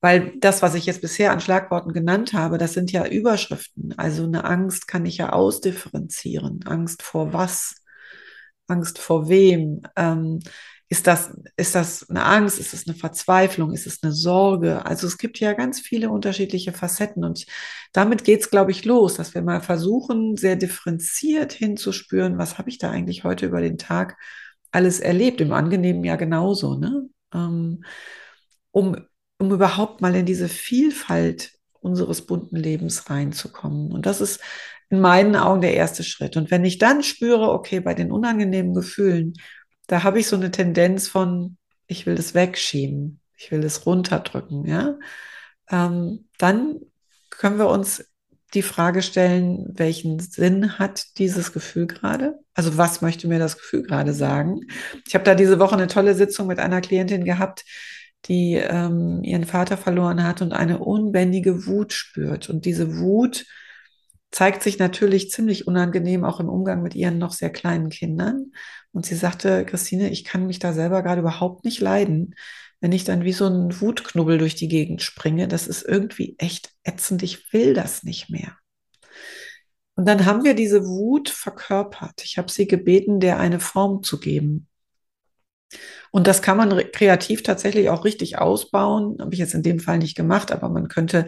Weil 0.00 0.32
das, 0.38 0.62
was 0.62 0.74
ich 0.74 0.86
jetzt 0.86 1.02
bisher 1.02 1.30
an 1.30 1.40
Schlagworten 1.40 1.92
genannt 1.92 2.32
habe, 2.32 2.58
das 2.58 2.72
sind 2.72 2.90
ja 2.90 3.06
Überschriften. 3.06 3.92
Also 3.98 4.24
eine 4.24 4.44
Angst 4.44 4.88
kann 4.88 5.04
ich 5.04 5.18
ja 5.18 5.30
ausdifferenzieren. 5.30 6.64
Angst 6.66 7.02
vor 7.02 7.32
was? 7.32 7.74
Angst 8.66 8.98
vor 8.98 9.28
wem? 9.28 9.82
Ähm, 9.96 10.40
ist 10.90 11.06
das, 11.06 11.30
ist 11.56 11.76
das 11.76 12.10
eine 12.10 12.24
Angst? 12.24 12.58
Ist 12.58 12.74
es 12.74 12.88
eine 12.88 12.96
Verzweiflung? 12.96 13.72
Ist 13.72 13.86
es 13.86 14.02
eine 14.02 14.12
Sorge? 14.12 14.84
Also 14.84 15.06
es 15.06 15.18
gibt 15.18 15.38
ja 15.38 15.52
ganz 15.52 15.78
viele 15.80 16.10
unterschiedliche 16.10 16.72
Facetten 16.72 17.24
und 17.24 17.46
damit 17.92 18.24
geht 18.24 18.40
es, 18.40 18.50
glaube 18.50 18.72
ich, 18.72 18.84
los, 18.84 19.14
dass 19.14 19.32
wir 19.32 19.42
mal 19.42 19.60
versuchen, 19.60 20.36
sehr 20.36 20.56
differenziert 20.56 21.52
hinzuspüren, 21.52 22.38
was 22.38 22.58
habe 22.58 22.70
ich 22.70 22.78
da 22.78 22.90
eigentlich 22.90 23.22
heute 23.22 23.46
über 23.46 23.60
den 23.60 23.78
Tag 23.78 24.16
alles 24.72 24.98
erlebt, 24.98 25.40
im 25.40 25.52
Angenehmen 25.52 26.02
ja 26.02 26.16
genauso, 26.16 26.76
ne? 26.76 27.08
Ähm, 27.32 27.84
um, 28.72 28.96
um 29.38 29.52
überhaupt 29.52 30.00
mal 30.00 30.14
in 30.16 30.26
diese 30.26 30.48
Vielfalt 30.48 31.52
unseres 31.80 32.26
bunten 32.26 32.56
Lebens 32.56 33.08
reinzukommen. 33.08 33.92
Und 33.92 34.06
das 34.06 34.20
ist 34.20 34.40
in 34.90 35.00
meinen 35.00 35.36
Augen 35.36 35.60
der 35.60 35.74
erste 35.74 36.02
Schritt. 36.02 36.36
Und 36.36 36.50
wenn 36.50 36.64
ich 36.64 36.78
dann 36.78 37.04
spüre, 37.04 37.52
okay, 37.52 37.78
bei 37.78 37.94
den 37.94 38.10
unangenehmen 38.10 38.74
Gefühlen, 38.74 39.34
da 39.90 40.04
habe 40.04 40.20
ich 40.20 40.28
so 40.28 40.36
eine 40.36 40.52
Tendenz 40.52 41.08
von, 41.08 41.56
ich 41.88 42.06
will 42.06 42.14
das 42.14 42.32
wegschieben, 42.32 43.20
ich 43.36 43.50
will 43.50 43.60
das 43.60 43.86
runterdrücken, 43.86 44.64
ja, 44.64 44.98
ähm, 45.68 46.28
dann 46.38 46.78
können 47.30 47.58
wir 47.58 47.68
uns 47.68 48.04
die 48.54 48.62
Frage 48.62 49.02
stellen, 49.02 49.66
welchen 49.76 50.20
Sinn 50.20 50.78
hat 50.78 51.18
dieses 51.18 51.52
Gefühl 51.52 51.86
gerade? 51.86 52.38
Also 52.54 52.76
was 52.76 53.00
möchte 53.00 53.26
mir 53.26 53.38
das 53.40 53.56
Gefühl 53.56 53.82
gerade 53.82 54.12
sagen? 54.12 54.60
Ich 55.06 55.14
habe 55.14 55.24
da 55.24 55.34
diese 55.34 55.58
Woche 55.58 55.74
eine 55.74 55.86
tolle 55.88 56.14
Sitzung 56.14 56.46
mit 56.46 56.58
einer 56.58 56.80
Klientin 56.80 57.24
gehabt, 57.24 57.64
die 58.26 58.54
ähm, 58.54 59.22
ihren 59.22 59.44
Vater 59.44 59.76
verloren 59.76 60.22
hat 60.24 60.42
und 60.42 60.52
eine 60.52 60.78
unbändige 60.78 61.66
Wut 61.66 61.92
spürt. 61.92 62.48
Und 62.48 62.64
diese 62.64 62.98
Wut 62.98 63.46
zeigt 64.30 64.62
sich 64.62 64.78
natürlich 64.78 65.30
ziemlich 65.30 65.66
unangenehm 65.66 66.24
auch 66.24 66.40
im 66.40 66.48
Umgang 66.48 66.82
mit 66.82 66.94
ihren 66.94 67.18
noch 67.18 67.32
sehr 67.32 67.50
kleinen 67.50 67.88
Kindern. 67.88 68.52
Und 68.92 69.06
sie 69.06 69.16
sagte, 69.16 69.64
Christine, 69.64 70.10
ich 70.10 70.24
kann 70.24 70.46
mich 70.46 70.58
da 70.58 70.72
selber 70.72 71.02
gerade 71.02 71.20
überhaupt 71.20 71.64
nicht 71.64 71.80
leiden, 71.80 72.34
wenn 72.80 72.92
ich 72.92 73.04
dann 73.04 73.24
wie 73.24 73.32
so 73.32 73.46
ein 73.46 73.80
Wutknubbel 73.80 74.38
durch 74.38 74.54
die 74.54 74.68
Gegend 74.68 75.02
springe. 75.02 75.48
Das 75.48 75.66
ist 75.66 75.82
irgendwie 75.82 76.36
echt 76.38 76.70
ätzend. 76.84 77.22
Ich 77.22 77.52
will 77.52 77.74
das 77.74 78.02
nicht 78.04 78.30
mehr. 78.30 78.56
Und 79.94 80.06
dann 80.06 80.24
haben 80.24 80.44
wir 80.44 80.54
diese 80.54 80.86
Wut 80.86 81.28
verkörpert. 81.28 82.22
Ich 82.24 82.38
habe 82.38 82.50
sie 82.50 82.66
gebeten, 82.66 83.20
der 83.20 83.38
eine 83.38 83.60
Form 83.60 84.02
zu 84.02 84.18
geben. 84.18 84.66
Und 86.10 86.26
das 86.26 86.42
kann 86.42 86.56
man 86.56 86.70
kreativ 86.92 87.42
tatsächlich 87.42 87.90
auch 87.90 88.04
richtig 88.04 88.38
ausbauen. 88.38 89.18
Habe 89.20 89.34
ich 89.34 89.40
jetzt 89.40 89.54
in 89.54 89.62
dem 89.62 89.78
Fall 89.78 89.98
nicht 89.98 90.16
gemacht, 90.16 90.52
aber 90.52 90.68
man 90.68 90.88
könnte 90.88 91.26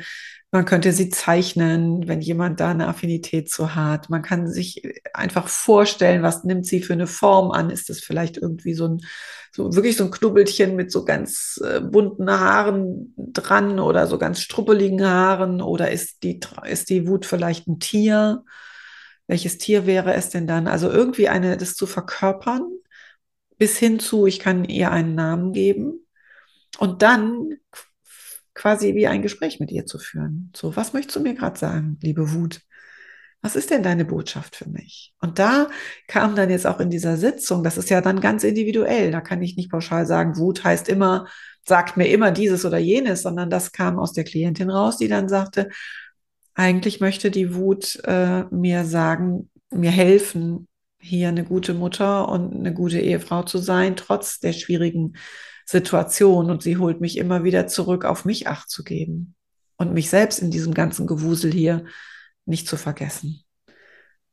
man 0.52 0.64
könnte 0.64 0.92
sie 0.92 1.08
zeichnen, 1.08 2.06
wenn 2.06 2.20
jemand 2.20 2.60
da 2.60 2.70
eine 2.70 2.86
Affinität 2.86 3.50
zu 3.50 3.74
hat. 3.74 4.10
Man 4.10 4.22
kann 4.22 4.46
sich 4.46 4.82
einfach 5.14 5.48
vorstellen, 5.48 6.22
was 6.22 6.44
nimmt 6.44 6.66
sie 6.66 6.82
für 6.82 6.92
eine 6.92 7.06
Form 7.08 7.50
an. 7.50 7.70
Ist 7.70 7.88
das 7.88 8.00
vielleicht 8.00 8.36
irgendwie 8.36 8.74
so 8.74 8.86
ein, 8.88 9.00
so 9.50 9.74
wirklich 9.74 9.96
so 9.96 10.04
ein 10.04 10.10
Knubbelchen 10.10 10.76
mit 10.76 10.92
so 10.92 11.04
ganz 11.04 11.60
äh, 11.64 11.80
bunten 11.80 12.30
Haaren 12.30 13.14
dran 13.16 13.80
oder 13.80 14.06
so 14.06 14.18
ganz 14.18 14.40
struppeligen 14.40 15.04
Haaren? 15.04 15.62
Oder 15.62 15.90
ist 15.90 16.22
die, 16.22 16.38
ist 16.64 16.90
die 16.90 17.08
Wut 17.08 17.26
vielleicht 17.26 17.66
ein 17.66 17.80
Tier? 17.80 18.44
welches 19.26 19.58
Tier 19.58 19.86
wäre 19.86 20.14
es 20.14 20.30
denn 20.30 20.46
dann? 20.46 20.66
Also 20.68 20.90
irgendwie 20.90 21.28
eine, 21.28 21.56
das 21.56 21.74
zu 21.74 21.86
verkörpern, 21.86 22.62
bis 23.58 23.78
hin 23.78 23.98
zu, 23.98 24.26
ich 24.26 24.40
kann 24.40 24.64
ihr 24.64 24.90
einen 24.90 25.14
Namen 25.14 25.52
geben 25.52 26.06
und 26.78 27.02
dann 27.02 27.56
quasi 28.62 28.94
wie 28.94 29.08
ein 29.08 29.22
Gespräch 29.22 29.58
mit 29.58 29.72
ihr 29.72 29.86
zu 29.86 29.98
führen. 29.98 30.52
So, 30.54 30.76
was 30.76 30.92
möchtest 30.92 31.16
du 31.16 31.20
mir 31.20 31.34
gerade 31.34 31.58
sagen, 31.58 31.98
liebe 32.00 32.32
Wut? 32.32 32.60
Was 33.40 33.56
ist 33.56 33.70
denn 33.70 33.82
deine 33.82 34.04
Botschaft 34.04 34.54
für 34.54 34.70
mich? 34.70 35.14
Und 35.20 35.40
da 35.40 35.68
kam 36.06 36.36
dann 36.36 36.48
jetzt 36.48 36.68
auch 36.68 36.78
in 36.78 36.88
dieser 36.88 37.16
Sitzung, 37.16 37.64
das 37.64 37.76
ist 37.76 37.90
ja 37.90 38.00
dann 38.00 38.20
ganz 38.20 38.44
individuell, 38.44 39.10
da 39.10 39.20
kann 39.20 39.42
ich 39.42 39.56
nicht 39.56 39.68
pauschal 39.68 40.06
sagen, 40.06 40.36
Wut 40.36 40.62
heißt 40.62 40.88
immer, 40.88 41.26
sagt 41.66 41.96
mir 41.96 42.06
immer 42.06 42.30
dieses 42.30 42.64
oder 42.64 42.78
jenes, 42.78 43.22
sondern 43.22 43.50
das 43.50 43.72
kam 43.72 43.98
aus 43.98 44.12
der 44.12 44.22
Klientin 44.22 44.70
raus, 44.70 44.96
die 44.96 45.08
dann 45.08 45.28
sagte, 45.28 45.68
eigentlich 46.54 47.00
möchte 47.00 47.32
die 47.32 47.56
Wut 47.56 48.00
äh, 48.04 48.44
mir 48.52 48.84
sagen, 48.84 49.50
mir 49.70 49.90
helfen, 49.90 50.68
hier 51.00 51.30
eine 51.30 51.42
gute 51.42 51.74
Mutter 51.74 52.28
und 52.28 52.54
eine 52.54 52.72
gute 52.72 53.00
Ehefrau 53.00 53.42
zu 53.42 53.58
sein, 53.58 53.96
trotz 53.96 54.38
der 54.38 54.52
schwierigen 54.52 55.14
Situation. 55.64 56.50
Und 56.50 56.62
sie 56.62 56.76
holt 56.76 57.00
mich 57.00 57.18
immer 57.18 57.44
wieder 57.44 57.66
zurück, 57.66 58.04
auf 58.04 58.24
mich 58.24 58.48
Acht 58.48 58.70
zu 58.70 58.84
geben 58.84 59.34
und 59.76 59.92
mich 59.92 60.10
selbst 60.10 60.40
in 60.40 60.50
diesem 60.50 60.74
ganzen 60.74 61.06
Gewusel 61.06 61.52
hier 61.52 61.84
nicht 62.44 62.68
zu 62.68 62.76
vergessen. 62.76 63.44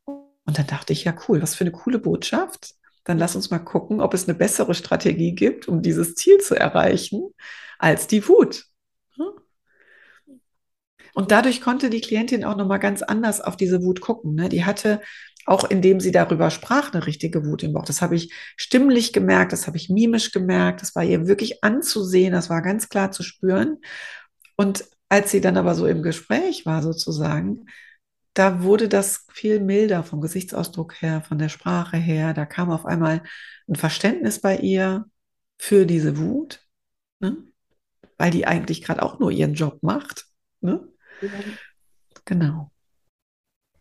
Und 0.05 0.57
dann 0.57 0.67
dachte 0.67 0.93
ich, 0.93 1.03
ja, 1.03 1.15
cool, 1.27 1.41
was 1.41 1.55
für 1.55 1.63
eine 1.63 1.71
coole 1.71 1.99
Botschaft. 1.99 2.73
Dann 3.03 3.17
lass 3.17 3.35
uns 3.35 3.49
mal 3.49 3.59
gucken, 3.59 4.01
ob 4.01 4.13
es 4.13 4.27
eine 4.27 4.37
bessere 4.37 4.73
Strategie 4.73 5.33
gibt, 5.33 5.67
um 5.67 5.81
dieses 5.81 6.15
Ziel 6.15 6.39
zu 6.39 6.55
erreichen, 6.55 7.33
als 7.77 8.07
die 8.07 8.27
Wut. 8.27 8.65
Und 11.13 11.31
dadurch 11.31 11.61
konnte 11.61 11.89
die 11.89 12.01
Klientin 12.01 12.45
auch 12.45 12.55
nochmal 12.55 12.79
ganz 12.79 13.01
anders 13.01 13.41
auf 13.41 13.57
diese 13.57 13.83
Wut 13.83 13.99
gucken. 13.99 14.35
Ne? 14.35 14.47
Die 14.47 14.63
hatte 14.63 15.01
auch 15.49 15.67
indem 15.67 15.99
sie 15.99 16.11
darüber 16.11 16.51
sprach, 16.51 16.93
eine 16.93 17.07
richtige 17.07 17.43
Wut 17.43 17.63
im 17.63 17.73
Bauch. 17.73 17.83
Das 17.83 18.03
habe 18.03 18.15
ich 18.15 18.31
stimmlich 18.55 19.13
gemerkt, 19.13 19.51
das 19.51 19.65
habe 19.65 19.77
ich 19.77 19.89
mimisch 19.89 20.31
gemerkt, 20.31 20.83
das 20.83 20.93
war 20.95 21.03
ihr 21.03 21.27
wirklich 21.27 21.63
anzusehen, 21.63 22.33
das 22.33 22.51
war 22.51 22.61
ganz 22.61 22.87
klar 22.87 23.11
zu 23.11 23.23
spüren. 23.23 23.79
Und 24.57 24.85
als 25.09 25.31
sie 25.31 25.41
dann 25.41 25.57
aber 25.57 25.73
so 25.73 25.87
im 25.87 26.03
Gespräch 26.03 26.67
war 26.67 26.83
sozusagen, 26.83 27.65
da 28.35 28.61
wurde 28.61 28.87
das 28.87 29.25
viel 29.31 29.59
milder 29.59 30.03
vom 30.03 30.21
Gesichtsausdruck 30.21 31.01
her, 31.01 31.23
von 31.23 31.39
der 31.39 31.49
Sprache 31.49 31.97
her. 31.97 32.35
Da 32.35 32.45
kam 32.45 32.69
auf 32.69 32.85
einmal 32.85 33.23
ein 33.67 33.75
Verständnis 33.75 34.39
bei 34.39 34.55
ihr 34.57 35.05
für 35.57 35.87
diese 35.87 36.19
Wut, 36.19 36.63
ne? 37.19 37.37
weil 38.19 38.29
die 38.29 38.45
eigentlich 38.45 38.83
gerade 38.83 39.01
auch 39.01 39.17
nur 39.17 39.31
ihren 39.31 39.55
Job 39.55 39.81
macht. 39.81 40.27
Ne? 40.61 40.87
Ja. 41.21 41.29
Genau. 42.25 42.71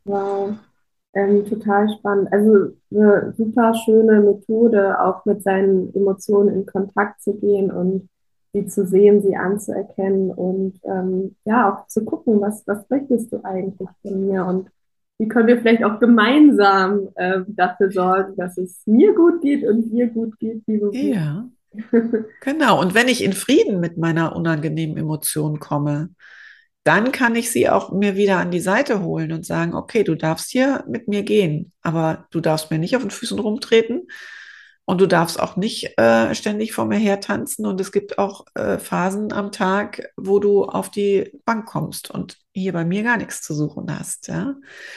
Wow. 0.05 0.57
Ähm, 1.19 1.45
total 1.47 1.89
spannend. 1.99 2.33
Also 2.33 2.77
eine 2.93 3.35
super 3.37 3.75
schöne 3.75 4.21
Methode, 4.21 5.01
auch 5.01 5.25
mit 5.25 5.43
seinen 5.43 5.93
Emotionen 5.93 6.55
in 6.55 6.67
Kontakt 6.67 7.21
zu 7.21 7.35
gehen 7.35 7.73
und 7.73 8.09
sie 8.53 8.67
zu 8.67 8.87
sehen, 8.87 9.21
sie 9.21 9.37
anzuerkennen 9.37 10.31
und 10.31 10.79
ähm, 10.85 11.35
ja, 11.45 11.73
auch 11.73 11.89
zu 11.89 12.05
gucken, 12.05 12.41
was, 12.41 12.63
was 12.67 12.89
möchtest 12.89 13.33
du 13.33 13.43
eigentlich 13.43 13.89
von 14.03 14.29
mir 14.29 14.45
und 14.45 14.69
wie 15.19 15.27
können 15.27 15.49
wir 15.49 15.59
vielleicht 15.59 15.83
auch 15.83 15.99
gemeinsam 15.99 17.09
äh, 17.17 17.41
dafür 17.49 17.91
sorgen, 17.91 18.37
dass 18.37 18.57
es 18.57 18.83
mir 18.87 19.13
gut 19.15 19.43
geht 19.43 19.67
und 19.67 19.91
dir 19.91 20.07
gut 20.07 20.39
geht, 20.39 20.63
liebe 20.69 20.91
Ja, 20.97 21.49
genau. 22.41 22.81
Und 22.81 22.95
wenn 22.95 23.09
ich 23.09 23.25
in 23.25 23.33
Frieden 23.33 23.81
mit 23.81 23.99
meiner 23.99 24.37
unangenehmen 24.37 24.97
Emotion 24.97 25.59
komme, 25.59 26.11
dann 26.89 27.13
kann 27.13 27.37
ich 27.37 27.51
sie 27.51 27.69
auch 27.69 27.93
mir 27.93 28.17
wieder 28.17 28.39
an 28.39 28.51
die 28.51 28.61
Seite 28.61 29.03
holen 29.03 29.31
und 29.33 29.45
sagen, 29.45 29.75
okay, 29.75 30.05
du 30.05 30.15
darfst 30.15 30.51
hier 30.51 30.85
mit 30.89 31.07
mir 31.07 31.23
gehen, 31.23 31.71
aber 31.83 32.27
du 32.31 32.41
darfst 32.41 32.71
mir 32.71 32.79
nicht 32.79 32.97
auf 32.97 33.03
den 33.03 33.11
Füßen 33.11 33.39
rumtreten 33.39 34.09
und 34.87 34.99
du 34.99 35.07
darfst 35.07 35.39
auch 35.39 35.57
nicht 35.57 35.99
äh, 35.99 36.35
ständig 36.35 36.73
vor 36.73 36.87
mir 36.87 36.97
her 36.97 37.21
tanzen 37.21 37.67
und 37.67 37.79
es 37.79 37.93
gibt 37.93 38.19
auch 38.19 38.47
äh, 38.55 38.79
Phasen 38.79 39.35
am 39.35 39.53
Tag, 39.53 40.09
wo 40.17 40.39
du 40.39 40.65
auf 40.65 40.91
die 40.91 41.39
Bank 41.45 41.67
kommst 41.67 42.11
und 42.11 42.39
hier 42.55 42.73
bei 42.73 42.87
mir 42.87 43.03
gar 43.03 43.19
nichts 43.19 43.43
zu 43.43 43.53
suchen 43.53 43.95
hast, 43.95 44.29
ja. 44.29 44.55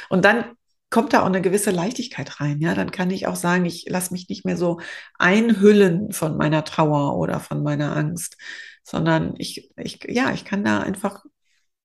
Und 0.09 0.23
dann 0.23 0.45
kommt 0.89 1.11
da 1.11 1.23
auch 1.23 1.25
eine 1.25 1.41
gewisse 1.41 1.71
Leichtigkeit 1.71 2.39
rein, 2.39 2.61
ja. 2.61 2.73
Dann 2.73 2.91
kann 2.91 3.11
ich 3.11 3.27
auch 3.27 3.35
sagen, 3.35 3.65
ich 3.65 3.85
lasse 3.89 4.13
mich 4.13 4.29
nicht 4.29 4.45
mehr 4.45 4.55
so 4.55 4.79
einhüllen 5.19 6.13
von 6.13 6.37
meiner 6.37 6.63
Trauer 6.63 7.17
oder 7.17 7.41
von 7.41 7.61
meiner 7.61 7.93
Angst, 7.97 8.37
sondern 8.83 9.33
ich, 9.39 9.71
ich, 9.75 9.99
ja, 10.07 10.31
ich 10.31 10.45
kann 10.45 10.63
da 10.63 10.79
einfach 10.79 11.25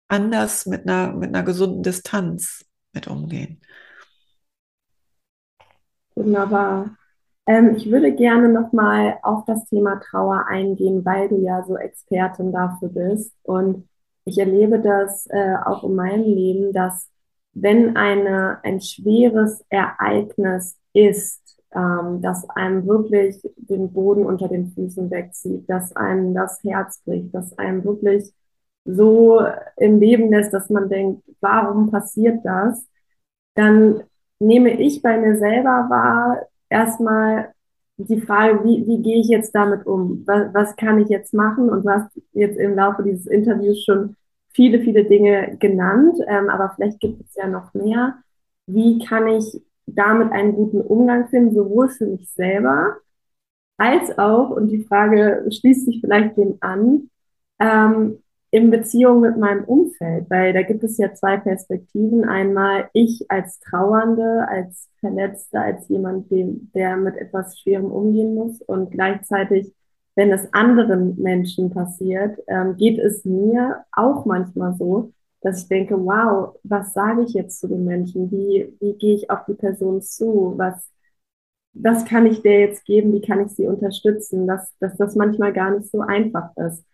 anders 0.09 0.67
mit 0.67 0.89
einer, 0.89 1.13
mit 1.13 1.35
einer 1.35 1.43
gesunden 1.43 1.83
Distanz 1.83 2.65
mit 2.93 3.09
umgehen. 3.09 3.61
Wunderbar. 6.15 6.97
Ähm, 7.47 7.75
ich 7.77 7.91
würde 7.91 8.15
gerne 8.15 8.49
nochmal 8.49 9.19
auf 9.23 9.45
das 9.45 9.65
Thema 9.67 10.01
Trauer 10.01 10.47
eingehen, 10.49 11.05
weil 11.05 11.29
du 11.29 11.37
ja 11.37 11.63
so 11.65 11.77
Expertin 11.77 12.53
dafür 12.53 12.89
bist. 12.89 13.33
Und 13.43 13.89
ich 14.25 14.39
erlebe 14.39 14.81
das 14.81 15.27
äh, 15.31 15.57
auch 15.65 15.85
in 15.85 15.95
meinem 15.95 16.25
Leben, 16.25 16.73
dass 16.73 17.09
wenn 17.53 17.97
eine, 17.97 18.59
ein 18.65 18.81
schweres 18.81 19.65
Ereignis 19.69 20.77
ist, 20.93 21.41
ähm, 21.75 22.21
das 22.23 22.49
einem 22.51 22.87
wirklich 22.87 23.41
den 23.57 23.93
Boden 23.93 24.27
unter 24.27 24.49
den 24.49 24.73
Füßen 24.73 25.11
wegzieht, 25.11 25.69
dass 25.69 25.95
einem 25.95 26.35
das 26.35 26.63
Herz 26.65 27.01
bricht, 27.05 27.35
dass 27.35 27.57
einem 27.59 27.85
wirklich 27.85 28.33
so 28.87 29.41
im 29.77 30.01
Leben 30.01 30.31
lässt, 30.31 30.53
dass 30.53 30.71
man 30.71 30.89
denkt, 30.89 31.23
warum 31.41 31.91
passiert 31.91 32.45
das? 32.45 32.87
Dann 33.55 34.03
nehme 34.39 34.71
ich 34.81 35.03
bei 35.03 35.19
mir 35.19 35.39
selber 35.39 35.87
wahr, 35.89 36.47
erstmal 36.69 37.53
die 37.99 38.21
Frage, 38.21 38.63
wie, 38.65 38.87
wie 38.87 39.03
gehe 39.03 39.21
ich 39.21 39.29
jetzt 39.29 39.55
damit 39.55 39.87
um? 39.87 40.23
Was, 40.27 40.53
was 40.53 40.77
kann 40.77 41.01
ich 41.01 41.09
jetzt 41.09 41.33
machen? 41.33 41.71
Und 41.71 41.85
du 41.85 41.91
hast 41.91 42.11
jetzt 42.33 42.59
im 42.59 42.75
Laufe 42.75 43.03
dieses 43.03 43.27
Interviews 43.27 43.83
schon 43.85 44.17
viele, 44.53 44.81
viele 44.81 45.05
Dinge 45.05 45.57
genannt, 45.59 46.19
ähm, 46.27 46.49
aber 46.49 46.73
vielleicht 46.75 47.01
gibt 47.01 47.23
es 47.23 47.35
ja 47.35 47.47
noch 47.47 47.73
mehr. 47.75 48.17
Wie 48.67 48.99
kann 49.05 49.29
ich 49.29 49.63
damit 49.87 50.33
einen 50.33 50.55
guten 50.55 50.81
Umgang 50.81 51.29
finden, 51.29 51.55
sowohl 51.55 51.89
für 51.89 52.07
mich 52.07 52.29
selber 52.33 52.97
als 53.79 54.19
auch, 54.19 54.51
und 54.51 54.69
die 54.69 54.85
Frage 54.85 55.47
schließt 55.51 55.87
sich 55.87 56.01
vielleicht 56.01 56.37
dem 56.37 56.57
an, 56.61 57.11
ähm, 57.61 58.19
in 58.51 58.71
Beziehung 58.71 59.21
mit 59.21 59.37
meinem 59.37 59.65
Umfeld, 59.65 60.31
weil 60.31 60.53
da 60.53 60.63
gibt 60.63 60.85
es 60.85 60.99
ja 60.99 61.13
zwei 61.15 61.37
Perspektiven. 61.37 62.25
Einmal 62.25 62.89
ich 62.93 63.27
als 63.29 63.59
Trauernde, 63.61 64.47
als 64.49 64.89
Verletzte, 65.01 65.61
als 65.61 65.89
jemand, 65.89 66.31
dem, 66.31 66.71
der 66.75 66.97
mit 66.97 67.17
etwas 67.17 67.59
Schwerem 67.59 67.91
umgehen 67.91 68.35
muss 68.35 68.63
und 68.63 68.91
gleichzeitig, 68.91 69.73
wenn 70.15 70.33
es 70.33 70.53
anderen 70.55 71.21
Menschen 71.21 71.71
passiert, 71.71 72.39
ähm, 72.47 72.77
geht 72.77 72.99
es 72.99 73.25
mir 73.25 73.85
auch 73.93 74.25
manchmal 74.25 74.75
so, 74.75 75.13
dass 75.43 75.63
ich 75.63 75.69
denke, 75.69 75.97
wow, 75.99 76.57
was 76.65 76.93
sage 76.95 77.23
ich 77.23 77.35
jetzt 77.35 77.61
zu 77.61 77.69
den 77.69 77.85
Menschen? 77.85 78.31
Wie, 78.31 78.75
wie 78.81 78.95
gehe 78.95 79.15
ich 79.15 79.31
auf 79.31 79.45
die 79.47 79.55
Person 79.55 80.01
zu? 80.01 80.55
Was, 80.57 80.91
was 81.75 82.05
kann 82.05 82.27
ich 82.27 82.43
der 82.43 82.61
jetzt 82.61 82.85
geben? 82.85 83.13
Wie 83.13 83.21
kann 83.21 83.45
ich 83.45 83.53
sie 83.53 83.67
unterstützen? 83.67 84.47
Dass, 84.47 84.75
dass 84.79 84.97
das 84.97 85.15
manchmal 85.15 85.53
gar 85.53 85.71
nicht 85.71 85.91
so 85.91 86.01
einfach 86.01 86.57
ist. 86.57 86.85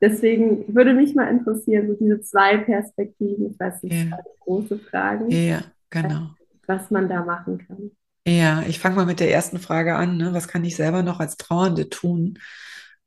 Deswegen 0.00 0.74
würde 0.74 0.94
mich 0.94 1.14
mal 1.14 1.28
interessieren, 1.28 1.88
so 1.88 1.94
diese 1.94 2.20
zwei 2.20 2.58
Perspektiven, 2.58 3.50
ich 3.50 3.58
weiß 3.58 3.82
nicht, 3.82 3.94
yeah. 3.94 4.18
große 4.40 4.78
Fragen. 4.78 5.30
Ja, 5.30 5.62
genau. 5.90 6.30
Was 6.66 6.90
man 6.90 7.08
da 7.08 7.24
machen 7.24 7.58
kann. 7.66 7.90
Ja, 8.26 8.62
ich 8.68 8.78
fange 8.78 8.96
mal 8.96 9.06
mit 9.06 9.20
der 9.20 9.32
ersten 9.32 9.58
Frage 9.58 9.96
an. 9.96 10.18
Ne? 10.18 10.34
Was 10.34 10.48
kann 10.48 10.64
ich 10.64 10.76
selber 10.76 11.02
noch 11.02 11.18
als 11.18 11.36
Trauernde 11.36 11.88
tun? 11.88 12.38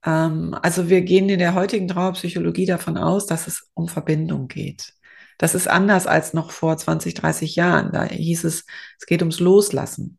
Ähm, 0.06 0.56
also 0.62 0.90
wir 0.90 1.02
gehen 1.02 1.30
in 1.30 1.40
der 1.40 1.54
heutigen 1.54 1.88
Trauerpsychologie 1.88 2.66
davon 2.66 2.98
aus, 2.98 3.28
dass 3.28 3.48
es 3.48 3.70
um 3.74 3.88
Verbindung 3.88 4.48
geht. 4.48 4.94
Das 5.38 5.56
ist 5.56 5.68
anders 5.68 6.08
als 6.08 6.34
noch 6.34 6.52
vor 6.52 6.78
20, 6.78 7.14
30 7.14 7.56
Jahren. 7.56 7.92
Da 7.92 8.04
hieß 8.06 8.44
es, 8.44 8.66
es 9.00 9.06
geht 9.06 9.22
ums 9.22 9.40
Loslassen. 9.40 10.18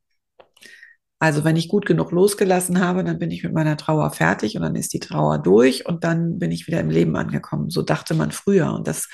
Also 1.23 1.45
wenn 1.45 1.55
ich 1.55 1.69
gut 1.69 1.87
genug 1.87 2.11
losgelassen 2.11 2.81
habe, 2.81 3.05
dann 3.05 3.21
bin 3.21 3.31
ich 3.31 3.45
mit 3.45 3.53
meiner 3.53 3.77
Trauer 3.77 4.11
fertig 4.11 4.57
und 4.57 4.63
dann 4.63 4.75
ist 4.75 4.93
die 4.93 4.99
Trauer 4.99 5.39
durch 5.39 5.87
und 5.87 6.03
dann 6.03 6.41
bin 6.41 6.51
ich 6.51 6.67
wieder 6.67 6.81
im 6.81 6.91
Leben 6.91 7.15
angekommen. 7.15 7.71
So 7.71 7.83
dachte 7.83 8.15
man 8.15 8.33
früher. 8.33 8.73
Und 8.73 8.89
das 8.89 9.09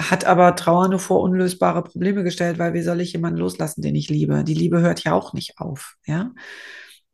hat 0.00 0.24
aber 0.24 0.56
Trauer 0.56 0.88
nur 0.88 0.98
vor 0.98 1.20
unlösbare 1.20 1.82
Probleme 1.82 2.24
gestellt, 2.24 2.58
weil 2.58 2.72
wie 2.72 2.80
soll 2.80 3.02
ich 3.02 3.12
jemanden 3.12 3.38
loslassen, 3.38 3.82
den 3.82 3.94
ich 3.96 4.08
liebe? 4.08 4.44
Die 4.44 4.54
Liebe 4.54 4.80
hört 4.80 5.04
ja 5.04 5.12
auch 5.12 5.34
nicht 5.34 5.58
auf. 5.58 5.96
Ja. 6.06 6.32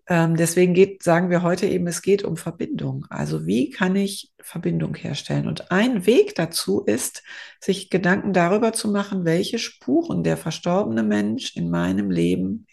Ähm, 0.07 0.37
deswegen 0.37 0.73
geht, 0.73 1.03
sagen 1.03 1.29
wir 1.29 1.43
heute 1.43 1.67
eben, 1.67 1.89
es 1.89 2.01
geht 2.01 2.23
um 2.23 2.37
Verbindung. 2.37 3.07
Also 3.11 3.45
wie 3.45 3.71
kann 3.71 3.97
ich 3.97 4.31
Verbindung 4.41 4.95
herstellen? 4.95 5.49
Und 5.49 5.73
ein 5.73 6.07
Weg 6.07 6.37
dazu 6.37 6.85
ist, 6.85 7.25
sich 7.61 7.91
Gedanken 7.91 8.33
darüber 8.33 8.73
zu 8.73 8.89
machen, 8.89 9.25
welche 9.25 9.59
Spuren 9.59 10.23
der 10.23 10.37
verstorbene 10.37 11.03
Mensch 11.03 11.57
in 11.57 11.71
meinem 11.71 12.09
Leben 12.13 12.69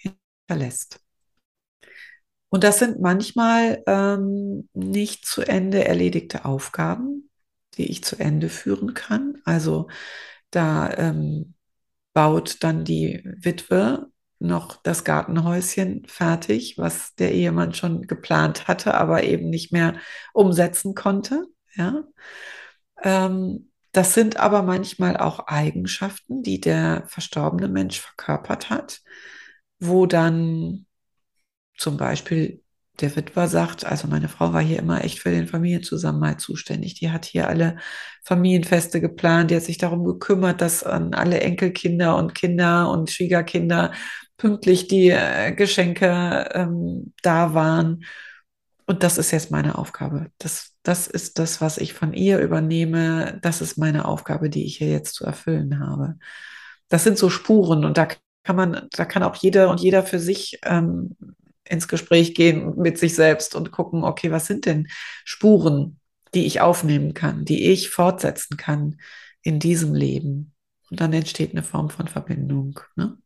hinterlässt. 0.48 1.00
Und 2.50 2.64
das 2.64 2.80
sind 2.80 3.00
manchmal 3.00 3.84
ähm, 3.86 4.70
nicht 4.74 5.26
zu 5.26 5.42
Ende 5.42 5.86
erledigte 5.86 6.46
Aufgaben, 6.46 7.30
die 7.78 7.92
ich 7.92 8.04
zu 8.04 8.20
Ende 8.20 8.50
führen 8.50 8.94
kann. 8.94 9.38
Also 9.46 9.88
da 10.50 10.92
ähm, 10.98 11.54
baut 12.14 12.64
dann 12.64 12.84
die 12.84 13.24
Witwe 13.24 14.08
noch 14.40 14.82
das 14.82 15.04
Gartenhäuschen 15.04 16.06
fertig, 16.08 16.78
was 16.78 17.14
der 17.16 17.34
Ehemann 17.34 17.74
schon 17.74 18.04
geplant 18.04 18.68
hatte, 18.68 18.96
aber 18.96 19.24
eben 19.24 19.50
nicht 19.50 19.72
mehr 19.72 19.96
umsetzen 20.34 20.96
konnte. 20.96 21.46
Ja. 21.76 22.04
Ähm, 23.04 23.72
das 23.92 24.14
sind 24.14 24.38
aber 24.38 24.62
manchmal 24.64 25.18
auch 25.18 25.48
Eigenschaften, 25.48 26.42
die 26.44 26.62
der 26.62 27.04
verstorbene 27.08 27.68
Mensch 27.68 28.00
verkörpert 28.00 28.70
hat, 28.70 29.02
wo 29.80 30.06
dann 30.06 30.86
zum 31.80 31.98
Beispiel 31.98 32.62
der 33.02 33.16
Witwer 33.16 33.48
sagt, 33.48 33.86
also 33.86 34.08
meine 34.08 34.28
Frau 34.28 34.54
war 34.54 34.62
hier 34.62 34.80
immer 34.80 35.04
echt 35.04 35.20
für 35.20 35.32
den 35.32 35.48
Familienzusammenhalt 35.48 36.42
zuständig. 36.42 36.96
Die 36.96 37.12
hat 37.12 37.26
hier 37.26 37.48
alle 37.48 37.78
Familienfeste 38.24 39.02
geplant, 39.02 39.52
die 39.52 39.56
hat 39.56 39.64
sich 39.64 39.78
darum 39.78 40.04
gekümmert, 40.04 40.62
dass 40.62 40.84
an 40.84 41.14
alle 41.14 41.40
Enkelkinder 41.40 42.18
und 42.18 42.36
Kinder 42.36 42.90
und 42.92 43.10
Schwiegerkinder 43.10 43.94
pünktlich 44.38 44.88
die 44.88 45.10
äh, 45.10 45.54
Geschenke 45.54 46.50
ähm, 46.54 47.14
da 47.24 47.54
waren. 47.54 48.04
Und 48.86 49.04
das 49.04 49.18
ist 49.18 49.32
jetzt 49.32 49.52
meine 49.52 49.78
Aufgabe. 49.78 50.32
Das, 50.40 50.76
das 50.84 51.08
ist 51.08 51.40
das, 51.40 51.62
was 51.62 51.78
ich 51.78 51.94
von 51.94 52.14
ihr 52.14 52.40
übernehme. 52.40 53.40
Das 53.44 53.62
ist 53.62 53.78
meine 53.78 54.06
Aufgabe, 54.06 54.50
die 54.50 54.66
ich 54.66 54.78
hier 54.78 54.90
jetzt 54.90 55.16
zu 55.16 55.26
erfüllen 55.26 55.80
habe. 55.80 56.18
Das 56.90 57.04
sind 57.04 57.18
so 57.18 57.30
Spuren 57.30 57.86
und 57.86 57.98
da 57.98 58.08
kann 58.44 58.56
man, 58.56 58.88
da 58.92 59.06
kann 59.06 59.24
auch 59.24 59.36
jeder 59.36 59.70
und 59.70 59.80
jeder 59.80 60.04
für 60.04 60.20
sich 60.20 60.60
ähm, 60.66 61.16
ins 61.70 61.88
Gespräch 61.88 62.34
gehen 62.34 62.76
mit 62.78 62.98
sich 62.98 63.16
selbst 63.16 63.56
und 63.56 63.72
gucken, 63.72 64.04
okay, 64.04 64.32
was 64.32 64.48
sind 64.48 64.66
denn 64.66 64.88
Spuren, 65.24 66.00
die 66.34 66.46
ich 66.46 66.62
aufnehmen 66.62 67.14
kann, 67.14 67.46
die 67.46 67.70
ich 67.72 67.90
fortsetzen 67.90 68.58
kann 68.58 68.98
in 69.42 69.60
diesem 69.60 69.94
Leben? 69.94 70.54
Und 70.90 71.00
dann 71.00 71.14
entsteht 71.14 71.52
eine 71.52 71.64
Form 71.64 71.90
von 71.90 72.08
Verbindung. 72.08 72.80
Ne? 72.96 73.18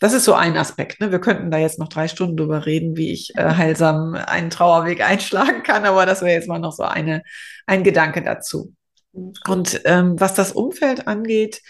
Das 0.00 0.14
ist 0.14 0.24
so 0.24 0.34
ein 0.34 0.56
Aspekt. 0.56 1.00
Ne? 1.00 1.12
Wir 1.12 1.20
könnten 1.20 1.50
da 1.50 1.58
jetzt 1.58 1.78
noch 1.78 1.88
drei 1.88 2.08
Stunden 2.08 2.36
drüber 2.36 2.66
reden, 2.66 2.96
wie 2.96 3.12
ich 3.12 3.36
äh, 3.36 3.54
heilsam 3.54 4.14
einen 4.14 4.50
Trauerweg 4.50 5.00
einschlagen 5.06 5.62
kann, 5.62 5.84
aber 5.84 6.06
das 6.06 6.22
wäre 6.22 6.32
jetzt 6.32 6.48
mal 6.48 6.58
noch 6.58 6.72
so 6.72 6.84
eine, 6.84 7.22
ein 7.66 7.84
Gedanke 7.84 8.22
dazu. 8.22 8.74
Und 9.12 9.80
ähm, 9.84 10.18
was 10.18 10.34
das 10.34 10.52
Umfeld 10.52 11.06
angeht, 11.06 11.60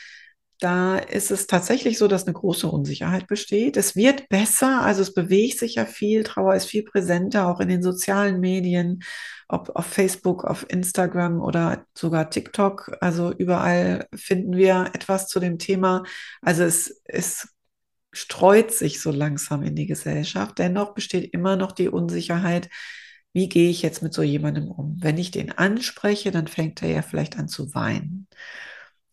da 0.61 0.97
ist 0.97 1.31
es 1.31 1.47
tatsächlich 1.47 1.99
so, 1.99 2.09
dass 2.09 2.25
eine 2.25 2.35
große 2.35 2.69
Unsicherheit 2.69 3.27
besteht. 3.27 3.77
Es 3.77 3.97
wird 3.97 4.29
besser, 4.29 4.83
also 4.83 5.03
es 5.03 5.12
bewegt 5.12 5.59
sich 5.59 5.75
ja 5.77 5.85
viel, 5.85 6.23
Trauer 6.25 6.55
ist 6.55 6.67
viel 6.67 6.85
präsenter, 6.85 7.49
auch 7.49 7.61
in 7.61 7.69
den 7.69 7.83
sozialen 7.83 8.40
Medien, 8.40 9.03
ob 9.49 9.71
auf 9.75 9.87
Facebook, 9.87 10.45
auf 10.45 10.67
Instagram 10.71 11.40
oder 11.40 11.87
sogar 11.97 12.31
TikTok. 12.31 12.97
Also 13.01 13.33
überall 13.33 14.07
finden 14.14 14.57
wir 14.57 14.90
etwas 14.95 15.29
zu 15.29 15.40
dem 15.40 15.59
Thema. 15.59 16.05
Also 16.40 16.64
es, 16.64 17.03
es 17.05 17.49
streut 18.12 18.71
sich 18.73 19.03
so 19.03 19.11
langsam 19.11 19.62
in 19.62 19.75
die 19.77 19.87
Gesellschaft. 19.87 20.59
Dennoch 20.59 20.95
besteht 20.95 21.33
immer 21.35 21.57
noch 21.57 21.73
die 21.73 21.88
Unsicherheit, 21.88 22.69
wie 23.33 23.49
gehe 23.49 23.69
ich 23.71 23.83
jetzt 23.83 24.03
mit 24.03 24.14
so 24.14 24.23
jemandem 24.23 24.71
um? 24.71 24.97
Wenn 25.01 25.19
ich 25.19 25.33
den 25.33 25.51
anspreche, 25.51 26.31
dann 26.31 26.47
fängt 26.47 26.83
er 26.83 26.90
ja 26.90 27.03
vielleicht 27.03 27.37
an 27.37 27.49
zu 27.49 27.75
weinen. 27.75 28.29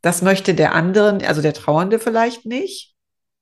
Das 0.02 0.22
möchte 0.22 0.54
der 0.54 0.74
andere, 0.74 1.28
also 1.28 1.42
der 1.42 1.54
Trauernde 1.54 2.00
vielleicht 2.00 2.46
nicht, 2.46 2.96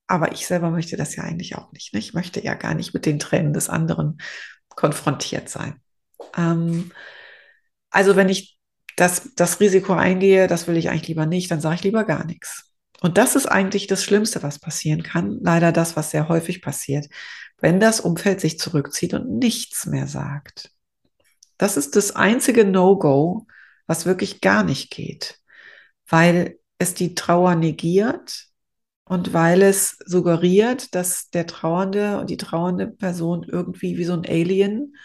aber 0.08 0.32
ich 0.32 0.48
selber 0.48 0.72
möchte 0.72 0.98
das 0.98 1.16
ja 1.16 1.24
eigentlich 1.24 1.56
auch 1.56 1.72
nicht. 1.72 1.94
Ne? 1.94 2.00
Ich 2.00 2.14
möchte 2.14 2.44
ja 2.44 2.56
gar 2.56 2.74
nicht 2.74 2.94
mit 2.94 3.06
den 3.06 3.20
Tränen 3.20 3.54
des 3.54 3.70
anderen 3.70 4.18
konfrontiert 4.70 5.50
sein. 5.50 5.80
Ähm, 6.36 6.92
also 7.90 8.16
wenn 8.16 8.30
ich 8.30 8.58
das, 8.96 9.30
das 9.36 9.60
Risiko 9.60 9.94
eingehe, 9.94 10.48
das 10.48 10.68
will 10.68 10.78
ich 10.78 10.90
eigentlich 10.90 11.08
lieber 11.08 11.26
nicht, 11.26 11.50
dann 11.52 11.62
sage 11.62 11.76
ich 11.76 11.84
lieber 11.84 12.04
gar 12.04 12.26
nichts. 12.26 12.74
Und 13.02 13.18
das 13.18 13.36
ist 13.36 13.46
eigentlich 13.46 13.88
das 13.88 14.04
Schlimmste, 14.04 14.44
was 14.44 14.60
passieren 14.60 15.04
kann. 15.04 15.40
Leider 15.42 15.72
das, 15.72 15.96
was 15.96 16.12
sehr 16.12 16.28
häufig 16.28 16.62
passiert, 16.62 17.08
wenn 17.60 17.80
das 17.80 18.02
Umfeld 18.02 18.42
sich 18.42 18.60
zurückzieht 18.60 19.14
und 19.14 19.38
nichts 19.38 19.86
mehr 19.86 20.08
sagt. 20.08 20.72
Das 21.58 21.78
ist 21.78 21.96
das 21.96 22.16
einzige 22.16 22.66
No-Go, 22.66 23.48
was 23.88 24.06
wirklich 24.06 24.42
gar 24.42 24.64
nicht 24.64 24.92
geht, 24.92 25.39
weil 26.10 26.60
es 26.78 26.94
die 26.94 27.16
Trauer 27.16 27.56
negiert 27.56 28.48
und 29.06 29.34
weil 29.34 29.62
es 29.62 29.98
suggeriert, 30.06 30.94
dass 30.96 31.30
der 31.30 31.48
Trauernde 31.48 32.20
und 32.20 32.30
die 32.30 32.38
trauernde 32.38 32.88
Person 32.88 33.44
irgendwie 33.44 33.98
wie 33.98 34.06
so 34.06 34.14
ein 34.14 34.26
Alien 34.26 34.96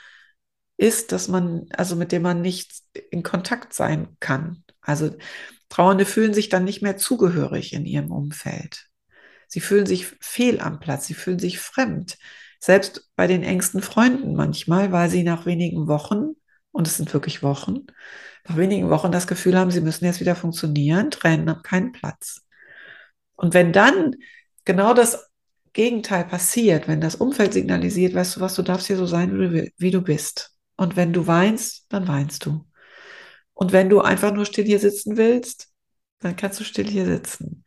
ist, 0.76 1.12
dass 1.12 1.28
man, 1.28 1.66
also 1.76 1.96
mit 1.96 2.12
dem 2.12 2.22
man 2.22 2.42
nicht 2.42 2.72
in 3.10 3.22
Kontakt 3.22 3.72
sein 3.72 4.16
kann. 4.20 4.64
Also 4.80 5.14
Trauernde 5.68 6.04
fühlen 6.04 6.34
sich 6.34 6.48
dann 6.48 6.64
nicht 6.64 6.82
mehr 6.82 6.96
zugehörig 6.96 7.72
in 7.72 7.86
ihrem 7.86 8.10
Umfeld. 8.10 8.88
Sie 9.48 9.60
fühlen 9.60 9.86
sich 9.86 10.06
fehl 10.20 10.60
am 10.60 10.80
Platz, 10.80 11.06
sie 11.06 11.14
fühlen 11.14 11.38
sich 11.38 11.58
fremd. 11.58 12.18
Selbst 12.58 13.10
bei 13.14 13.26
den 13.26 13.42
engsten 13.42 13.82
Freunden 13.82 14.34
manchmal, 14.34 14.90
weil 14.90 15.10
sie 15.10 15.22
nach 15.22 15.46
wenigen 15.46 15.86
Wochen, 15.86 16.34
und 16.74 16.88
es 16.88 16.96
sind 16.96 17.14
wirklich 17.14 17.42
Wochen, 17.42 17.86
nach 18.46 18.56
wenigen 18.56 18.90
Wochen 18.90 19.12
das 19.12 19.28
Gefühl 19.28 19.56
haben, 19.56 19.70
sie 19.70 19.80
müssen 19.80 20.04
jetzt 20.04 20.20
wieder 20.20 20.34
funktionieren, 20.34 21.10
Tränen 21.10 21.48
haben 21.48 21.62
keinen 21.62 21.92
Platz. 21.92 22.42
Und 23.36 23.54
wenn 23.54 23.72
dann 23.72 24.16
genau 24.64 24.92
das 24.92 25.30
Gegenteil 25.72 26.24
passiert, 26.24 26.88
wenn 26.88 27.00
das 27.00 27.14
Umfeld 27.14 27.52
signalisiert, 27.52 28.14
weißt 28.14 28.36
du 28.36 28.40
was, 28.40 28.54
du 28.56 28.62
darfst 28.62 28.88
hier 28.88 28.96
so 28.96 29.06
sein, 29.06 29.70
wie 29.76 29.90
du, 29.90 30.02
bist. 30.02 30.52
Und 30.76 30.96
wenn 30.96 31.12
du 31.12 31.28
weinst, 31.28 31.86
dann 31.90 32.08
weinst 32.08 32.44
du. 32.44 32.66
Und 33.52 33.72
wenn 33.72 33.88
du 33.88 34.00
einfach 34.00 34.32
nur 34.32 34.44
still 34.44 34.64
hier 34.64 34.80
sitzen 34.80 35.16
willst, 35.16 35.68
dann 36.18 36.34
kannst 36.34 36.58
du 36.58 36.64
still 36.64 36.88
hier 36.88 37.06
sitzen. 37.06 37.64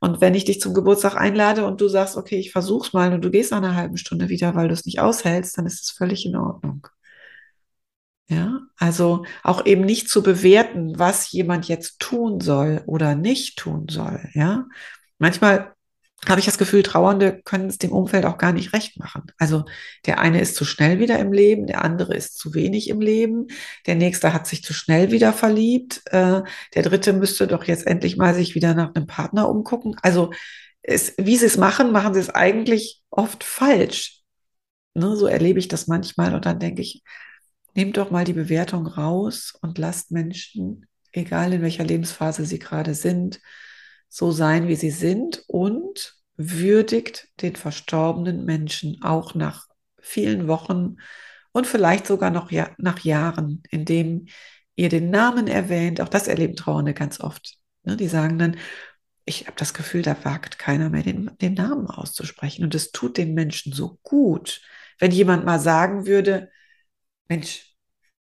Und 0.00 0.20
wenn 0.20 0.34
ich 0.34 0.44
dich 0.44 0.60
zum 0.60 0.74
Geburtstag 0.74 1.16
einlade 1.16 1.64
und 1.64 1.80
du 1.80 1.88
sagst, 1.88 2.16
okay, 2.16 2.38
ich 2.38 2.50
versuch's 2.50 2.92
mal 2.92 3.12
und 3.12 3.24
du 3.24 3.30
gehst 3.30 3.52
nach 3.52 3.58
einer 3.58 3.76
halben 3.76 3.98
Stunde 3.98 4.28
wieder, 4.28 4.56
weil 4.56 4.66
du 4.66 4.74
es 4.74 4.84
nicht 4.84 5.00
aushältst, 5.00 5.58
dann 5.58 5.66
ist 5.66 5.82
es 5.82 5.90
völlig 5.90 6.26
in 6.26 6.36
Ordnung. 6.36 6.88
Ja, 8.30 8.60
also 8.76 9.24
auch 9.42 9.64
eben 9.64 9.82
nicht 9.86 10.10
zu 10.10 10.22
bewerten, 10.22 10.98
was 10.98 11.32
jemand 11.32 11.66
jetzt 11.66 11.98
tun 11.98 12.40
soll 12.40 12.82
oder 12.86 13.14
nicht 13.14 13.58
tun 13.58 13.86
soll. 13.88 14.28
Ja, 14.34 14.66
manchmal 15.18 15.72
habe 16.28 16.40
ich 16.40 16.46
das 16.46 16.58
Gefühl, 16.58 16.82
Trauernde 16.82 17.40
können 17.44 17.68
es 17.68 17.78
dem 17.78 17.92
Umfeld 17.92 18.26
auch 18.26 18.38
gar 18.38 18.52
nicht 18.52 18.72
recht 18.74 18.98
machen. 18.98 19.22
Also 19.38 19.64
der 20.04 20.18
eine 20.18 20.40
ist 20.40 20.56
zu 20.56 20.64
schnell 20.64 20.98
wieder 20.98 21.18
im 21.18 21.32
Leben, 21.32 21.66
der 21.66 21.84
andere 21.84 22.14
ist 22.14 22.36
zu 22.36 22.54
wenig 22.54 22.88
im 22.88 23.00
Leben, 23.00 23.46
der 23.86 23.94
nächste 23.94 24.32
hat 24.34 24.46
sich 24.46 24.62
zu 24.62 24.74
schnell 24.74 25.10
wieder 25.10 25.32
verliebt, 25.32 26.02
äh, 26.06 26.42
der 26.74 26.82
dritte 26.82 27.12
müsste 27.12 27.46
doch 27.46 27.64
jetzt 27.64 27.86
endlich 27.86 28.16
mal 28.16 28.34
sich 28.34 28.54
wieder 28.54 28.74
nach 28.74 28.94
einem 28.94 29.06
Partner 29.06 29.48
umgucken. 29.48 29.96
Also 30.02 30.32
es, 30.82 31.14
wie 31.18 31.36
sie 31.36 31.46
es 31.46 31.56
machen, 31.56 31.92
machen 31.92 32.14
sie 32.14 32.20
es 32.20 32.30
eigentlich 32.30 33.02
oft 33.10 33.44
falsch. 33.44 34.22
Ne, 34.94 35.16
so 35.16 35.26
erlebe 35.26 35.60
ich 35.60 35.68
das 35.68 35.86
manchmal 35.86 36.34
und 36.34 36.44
dann 36.46 36.58
denke 36.58 36.82
ich, 36.82 37.02
nehmt 37.74 37.96
doch 37.96 38.10
mal 38.10 38.24
die 38.24 38.32
Bewertung 38.32 38.86
raus 38.86 39.54
und 39.60 39.78
lasst 39.78 40.10
Menschen, 40.10 40.86
egal 41.12 41.52
in 41.52 41.62
welcher 41.62 41.84
Lebensphase 41.84 42.44
sie 42.44 42.58
gerade 42.58 42.94
sind, 42.94 43.40
so 44.08 44.30
sein, 44.30 44.68
wie 44.68 44.76
sie 44.76 44.90
sind 44.90 45.44
und 45.46 46.16
würdigt 46.36 47.28
den 47.42 47.56
verstorbenen 47.56 48.44
Menschen 48.44 49.02
auch 49.02 49.34
nach 49.34 49.66
vielen 50.00 50.48
Wochen 50.48 50.96
und 51.52 51.66
vielleicht 51.66 52.06
sogar 52.06 52.30
noch 52.30 52.50
ja, 52.50 52.70
nach 52.78 53.00
Jahren, 53.00 53.62
indem 53.70 54.26
ihr 54.76 54.88
den 54.88 55.10
Namen 55.10 55.48
erwähnt. 55.48 56.00
Auch 56.00 56.08
das 56.08 56.28
erleben 56.28 56.56
Trauernde 56.56 56.94
ganz 56.94 57.20
oft. 57.20 57.56
Ne? 57.82 57.96
Die 57.96 58.08
sagen 58.08 58.38
dann, 58.38 58.56
ich 59.24 59.46
habe 59.46 59.56
das 59.56 59.74
Gefühl, 59.74 60.02
da 60.02 60.16
wagt 60.24 60.58
keiner 60.58 60.88
mehr 60.88 61.02
den, 61.02 61.30
den 61.40 61.54
Namen 61.54 61.88
auszusprechen. 61.88 62.64
Und 62.64 62.74
es 62.74 62.92
tut 62.92 63.18
den 63.18 63.34
Menschen 63.34 63.72
so 63.72 63.98
gut, 64.02 64.62
wenn 64.98 65.10
jemand 65.10 65.44
mal 65.44 65.58
sagen 65.58 66.06
würde, 66.06 66.50
Mensch, 67.28 67.74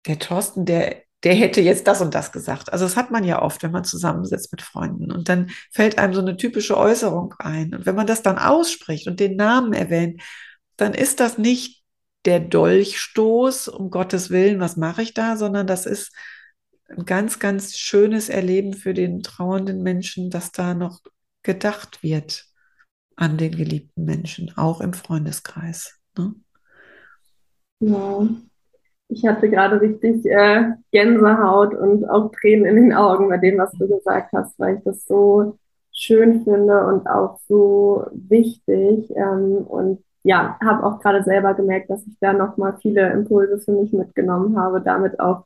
der 0.06 0.18
Thorsten, 0.18 0.64
der 0.64 1.02
der 1.24 1.34
hätte 1.34 1.60
jetzt 1.60 1.86
das 1.86 2.00
und 2.00 2.14
das 2.14 2.30
gesagt. 2.32 2.72
Also 2.72 2.84
das 2.84 2.96
hat 2.96 3.10
man 3.10 3.24
ja 3.24 3.42
oft, 3.42 3.62
wenn 3.62 3.72
man 3.72 3.84
zusammensitzt 3.84 4.52
mit 4.52 4.62
Freunden 4.62 5.10
und 5.10 5.28
dann 5.28 5.50
fällt 5.72 5.98
einem 5.98 6.14
so 6.14 6.20
eine 6.20 6.36
typische 6.36 6.76
Äußerung 6.76 7.34
ein. 7.38 7.74
Und 7.74 7.86
wenn 7.86 7.96
man 7.96 8.06
das 8.06 8.22
dann 8.22 8.38
ausspricht 8.38 9.08
und 9.08 9.18
den 9.18 9.36
Namen 9.36 9.72
erwähnt, 9.72 10.22
dann 10.76 10.94
ist 10.94 11.18
das 11.18 11.36
nicht 11.38 11.82
der 12.24 12.40
Dolchstoß, 12.40 13.68
um 13.68 13.90
Gottes 13.90 14.30
Willen, 14.30 14.60
was 14.60 14.76
mache 14.76 15.02
ich 15.02 15.14
da, 15.14 15.36
sondern 15.36 15.66
das 15.66 15.86
ist 15.86 16.14
ein 16.88 17.04
ganz, 17.04 17.38
ganz 17.38 17.76
schönes 17.76 18.28
Erleben 18.28 18.74
für 18.74 18.94
den 18.94 19.22
trauernden 19.22 19.82
Menschen, 19.82 20.30
dass 20.30 20.52
da 20.52 20.74
noch 20.74 21.00
gedacht 21.42 22.02
wird 22.02 22.46
an 23.16 23.38
den 23.38 23.56
geliebten 23.56 24.04
Menschen, 24.04 24.56
auch 24.56 24.80
im 24.80 24.92
Freundeskreis. 24.92 25.98
Ne? 26.16 26.34
Ja, 27.80 28.28
ich 29.08 29.26
hatte 29.26 29.48
gerade 29.48 29.80
richtig 29.80 30.24
äh, 30.26 30.72
Gänsehaut 30.92 31.74
und 31.74 32.08
auch 32.08 32.30
Tränen 32.32 32.66
in 32.66 32.76
den 32.76 32.92
Augen 32.92 33.28
bei 33.28 33.38
dem, 33.38 33.58
was 33.58 33.72
du 33.72 33.88
gesagt 33.88 34.32
hast, 34.32 34.58
weil 34.58 34.76
ich 34.76 34.84
das 34.84 35.04
so 35.06 35.58
schön 35.92 36.44
finde 36.44 36.86
und 36.86 37.06
auch 37.06 37.38
so 37.48 38.06
wichtig. 38.12 39.10
Ähm, 39.16 39.66
und 39.66 40.04
ja, 40.22 40.58
habe 40.62 40.84
auch 40.84 41.00
gerade 41.00 41.24
selber 41.24 41.54
gemerkt, 41.54 41.90
dass 41.90 42.06
ich 42.06 42.16
da 42.20 42.32
nochmal 42.32 42.76
viele 42.82 43.10
Impulse 43.12 43.58
für 43.58 43.72
mich 43.72 43.92
mitgenommen 43.92 44.58
habe, 44.58 44.80
damit 44.82 45.18
auch 45.20 45.44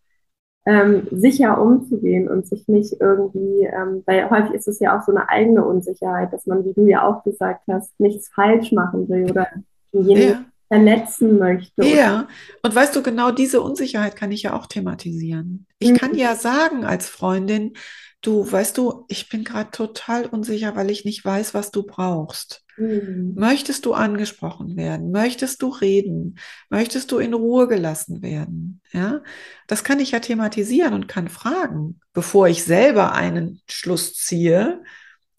ähm, 0.66 1.07
sicher 1.11 1.61
umzugehen 1.61 2.29
und 2.29 2.46
sich 2.46 2.68
nicht 2.68 3.01
irgendwie, 3.01 3.64
ähm, 3.64 4.03
weil 4.07 4.29
häufig 4.31 4.55
ist 4.55 4.68
es 4.68 4.81
ja 4.81 4.96
auch 4.96 5.03
so 5.03 5.12
eine 5.12 5.29
eigene 5.29 5.64
Unsicherheit, 5.64 6.33
dass 6.33 6.46
man, 6.46 6.64
wie 6.64 6.72
du 6.72 6.87
ja 6.87 7.07
auch 7.07 7.25
gesagt 7.25 7.62
hast, 7.68 7.98
nichts 7.98 8.29
falsch 8.29 8.72
machen 8.72 9.09
will 9.09 9.31
oder 9.31 9.48
jenen 9.92 10.29
ja. 10.29 10.44
Verletzen 10.72 11.38
möchte. 11.38 11.85
Ja, 11.85 12.28
und 12.62 12.74
weißt 12.74 12.96
du, 12.96 13.02
genau 13.02 13.30
diese 13.30 13.61
Unsicherheit 13.61 14.16
kann 14.16 14.32
ich 14.32 14.44
ja 14.44 14.54
auch 14.54 14.66
thematisieren. 14.66 15.66
Ich 15.78 15.90
mhm. 15.90 15.96
kann 15.96 16.14
ja 16.14 16.35
sagen 16.35 16.87
als 16.87 17.11
Freundin, 17.11 17.74
du, 18.22 18.50
weißt 18.50 18.78
du, 18.78 19.04
ich 19.08 19.28
bin 19.28 19.44
gerade 19.44 19.70
total 19.70 20.24
unsicher, 20.24 20.74
weil 20.74 20.90
ich 20.90 21.04
nicht 21.04 21.22
weiß, 21.22 21.52
was 21.52 21.72
du 21.72 21.82
brauchst. 21.82 22.64
Mhm. 22.78 23.35
Möchtest 23.37 23.85
du 23.85 23.92
angesprochen 23.92 24.74
werden? 24.76 25.11
Möchtest 25.11 25.61
du 25.61 25.68
reden? 25.68 26.38
Möchtest 26.70 27.12
du 27.12 27.18
in 27.18 27.35
Ruhe 27.35 27.68
gelassen 27.68 28.22
werden? 28.22 28.80
Ja, 28.92 29.20
das 29.66 29.85
kann 29.85 30.00
ich 30.00 30.12
ja 30.12 30.20
thematisieren 30.20 30.94
und 30.94 31.06
kann 31.06 31.28
fragen, 31.28 32.00
bevor 32.14 32.48
ich 32.48 32.64
selber 32.64 33.12
einen 33.12 33.61
Schluss 33.68 34.14
ziehe 34.14 34.82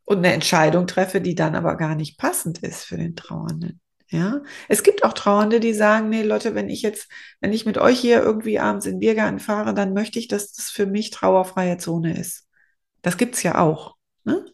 und 0.05 0.19
eine 0.19 0.33
Entscheidung 0.33 0.85
treffe, 0.85 1.21
die 1.21 1.33
dann 1.33 1.55
aber 1.55 1.75
gar 1.75 1.95
nicht 1.95 2.19
passend 2.19 2.59
ist 2.59 2.83
für 2.83 2.97
den 2.97 3.15
Trauernden. 3.15 3.79
Ja, 4.13 4.43
es 4.69 4.83
gibt 4.83 5.03
auch 5.03 5.13
Trauernde, 5.13 5.59
die 5.59 5.73
sagen, 5.73 6.09
nee, 6.09 6.21
Leute, 6.21 6.53
wenn 6.53 6.69
ich 6.69 6.83
jetzt, 6.83 7.09
wenn 7.41 7.51
ich 7.51 7.65
mit 7.65 7.79
euch 7.79 7.99
hier 7.99 8.21
irgendwie 8.21 8.59
abends 8.59 8.85
in 8.85 8.93
den 8.93 8.99
Biergarten 8.99 9.39
fahre, 9.39 9.73
dann 9.73 9.93
möchte 9.93 10.19
ich, 10.19 10.27
dass 10.27 10.53
das 10.53 10.69
für 10.69 10.85
mich 10.85 11.09
trauerfreie 11.09 11.79
Zone 11.79 12.15
ist. 12.19 12.47
Das 13.01 13.17
gibt 13.17 13.33
es 13.33 13.41
ja 13.41 13.57
auch. 13.57 13.95
Ne? 14.23 14.45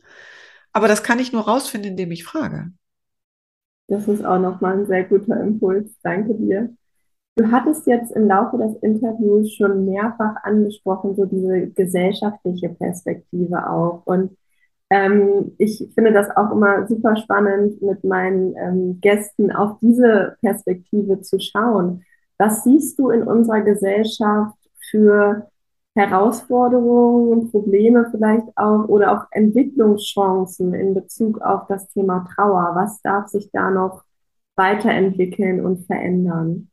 Aber 0.72 0.88
das 0.88 1.04
kann 1.04 1.20
ich 1.20 1.34
nur 1.34 1.42
rausfinden, 1.42 1.92
indem 1.92 2.12
ich 2.12 2.24
frage. 2.24 2.72
Das 3.88 4.08
ist 4.08 4.24
auch 4.24 4.40
nochmal 4.40 4.80
ein 4.80 4.88
sehr 4.88 5.04
guter 5.04 5.38
Impuls. 5.42 5.92
Danke 6.04 6.36
dir. 6.36 6.74
Du 7.36 7.52
hattest 7.52 7.86
jetzt 7.86 8.14
im 8.14 8.28
Laufe 8.28 8.58
des 8.58 8.78
Interviews 8.78 9.54
schon 9.54 9.84
mehrfach 9.84 10.36
angesprochen, 10.44 11.18
so 11.18 11.26
diese 11.26 11.68
gesellschaftliche 11.72 12.70
Perspektive 12.70 13.70
auch. 13.70 14.04
Und 14.06 14.38
ähm, 14.90 15.54
ich 15.58 15.90
finde 15.94 16.14
das 16.14 16.36
auch 16.36 16.52
immer 16.52 16.88
super 16.88 17.16
spannend, 17.16 17.82
mit 17.82 18.04
meinen 18.04 18.56
ähm, 18.58 19.00
Gästen 19.02 19.52
auf 19.52 19.78
diese 19.82 20.38
Perspektive 20.42 21.22
zu 21.22 21.40
schauen. 21.40 22.04
Was 22.38 22.64
siehst 22.64 22.98
du 22.98 23.10
in 23.10 23.24
unserer 23.24 23.62
Gesellschaft 23.62 24.58
für 24.90 25.48
Herausforderungen 25.96 27.52
Probleme 27.52 28.08
vielleicht 28.10 28.48
auch 28.56 28.88
oder 28.88 29.12
auch 29.12 29.26
Entwicklungschancen 29.32 30.74
in 30.74 30.94
Bezug 30.94 31.42
auf 31.42 31.68
das 31.68 31.90
Thema 31.90 32.26
Trauer? 32.34 32.72
Was 32.76 33.02
darf 33.02 33.28
sich 33.28 33.52
da 33.52 33.70
noch 33.70 34.04
weiterentwickeln 34.56 35.64
und 35.64 35.86
verändern? 35.86 36.70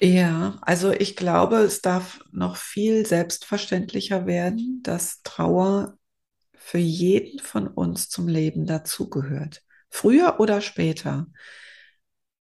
Ja, 0.00 0.58
also 0.60 0.92
ich 0.92 1.16
glaube, 1.16 1.56
es 1.58 1.80
darf 1.80 2.20
noch 2.32 2.56
viel 2.56 3.06
selbstverständlicher 3.06 4.26
werden, 4.26 4.80
dass 4.82 5.22
Trauer 5.22 5.96
für 6.66 6.78
jeden 6.78 7.40
von 7.40 7.68
uns 7.68 8.08
zum 8.08 8.26
Leben 8.26 8.64
dazugehört. 8.64 9.62
Früher 9.90 10.40
oder 10.40 10.62
später 10.62 11.26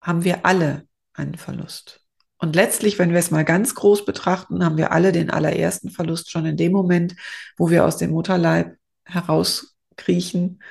haben 0.00 0.24
wir 0.24 0.44
alle 0.44 0.88
einen 1.12 1.36
Verlust. 1.36 2.00
Und 2.36 2.56
letztlich, 2.56 2.98
wenn 2.98 3.12
wir 3.12 3.20
es 3.20 3.30
mal 3.30 3.44
ganz 3.44 3.76
groß 3.76 4.04
betrachten, 4.04 4.64
haben 4.64 4.76
wir 4.76 4.90
alle 4.90 5.12
den 5.12 5.30
allerersten 5.30 5.90
Verlust 5.90 6.32
schon 6.32 6.46
in 6.46 6.56
dem 6.56 6.72
Moment, 6.72 7.14
wo 7.56 7.70
wir 7.70 7.84
aus 7.84 7.96
dem 7.96 8.10
Mutterleib 8.10 8.76
herauskriechen 9.04 10.64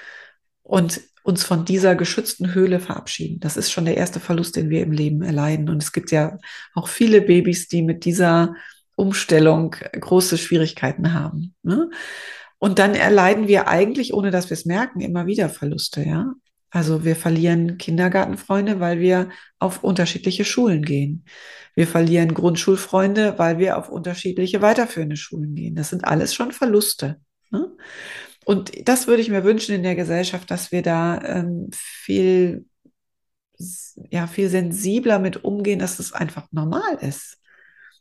und 0.62 1.00
uns 1.24 1.46
von 1.46 1.64
dieser 1.64 1.96
geschützten 1.96 2.54
Höhle 2.54 2.82
verabschieden. 2.82 3.40
Das 3.40 3.56
ist 3.56 3.72
schon 3.72 3.86
der 3.86 3.96
erste 3.96 4.20
Verlust, 4.20 4.58
den 4.58 4.70
wir 4.70 4.84
im 4.84 4.92
Leben 4.92 5.22
erleiden. 5.22 5.70
Und 5.70 5.82
es 5.82 5.94
gibt 5.94 6.12
ja 6.12 6.38
auch 6.74 6.90
viele 6.90 7.22
Babys, 7.22 7.70
die 7.70 7.82
mit 7.82 8.04
dieser 8.04 8.56
Umstellung 8.96 9.72
große 9.72 10.38
Schwierigkeiten 10.38 11.14
haben. 11.14 11.56
Ne? 11.64 11.90
Und 12.60 12.80
dann 12.80 12.96
erleiden 12.96 13.48
wir 13.48 13.68
eigentlich, 13.68 14.14
ohne 14.14 14.32
dass 14.32 14.50
wir 14.50 14.56
es 14.56 14.66
merken, 14.66 15.02
immer 15.02 15.26
wieder 15.28 15.50
Verluste, 15.50 16.04
ja. 16.04 16.34
Also 16.70 17.06
wir 17.06 17.16
verlieren 17.16 17.78
Kindergartenfreunde, 17.78 18.80
weil 18.80 19.00
wir 19.00 19.30
auf 19.58 19.84
unterschiedliche 19.84 20.44
Schulen 20.44 20.84
gehen. 20.84 21.24
Wir 21.76 21.88
verlieren 21.88 22.34
Grundschulfreunde, 22.34 23.38
weil 23.38 23.58
wir 23.58 23.78
auf 23.78 23.90
unterschiedliche 23.90 24.62
weiterführende 24.62 25.16
Schulen 25.16 25.56
gehen. 25.56 25.76
Das 25.76 25.90
sind 25.90 26.04
alles 26.06 26.34
schon 26.34 26.52
Verluste. 26.52 27.22
Ne? 27.52 27.72
Und 28.46 28.88
das 28.88 29.08
würde 29.08 29.22
ich 29.22 29.30
mir 29.30 29.44
wünschen 29.44 29.76
in 29.76 29.84
der 29.84 29.96
Gesellschaft, 29.96 30.50
dass 30.52 30.72
wir 30.72 30.82
da 30.82 31.22
ähm, 31.24 31.70
viel, 31.72 32.66
ja, 34.10 34.28
viel 34.28 34.50
sensibler 34.50 35.20
mit 35.20 35.44
umgehen, 35.44 35.80
dass 35.80 36.00
es 36.00 36.14
einfach 36.14 36.48
normal 36.52 36.98
ist. 37.02 37.38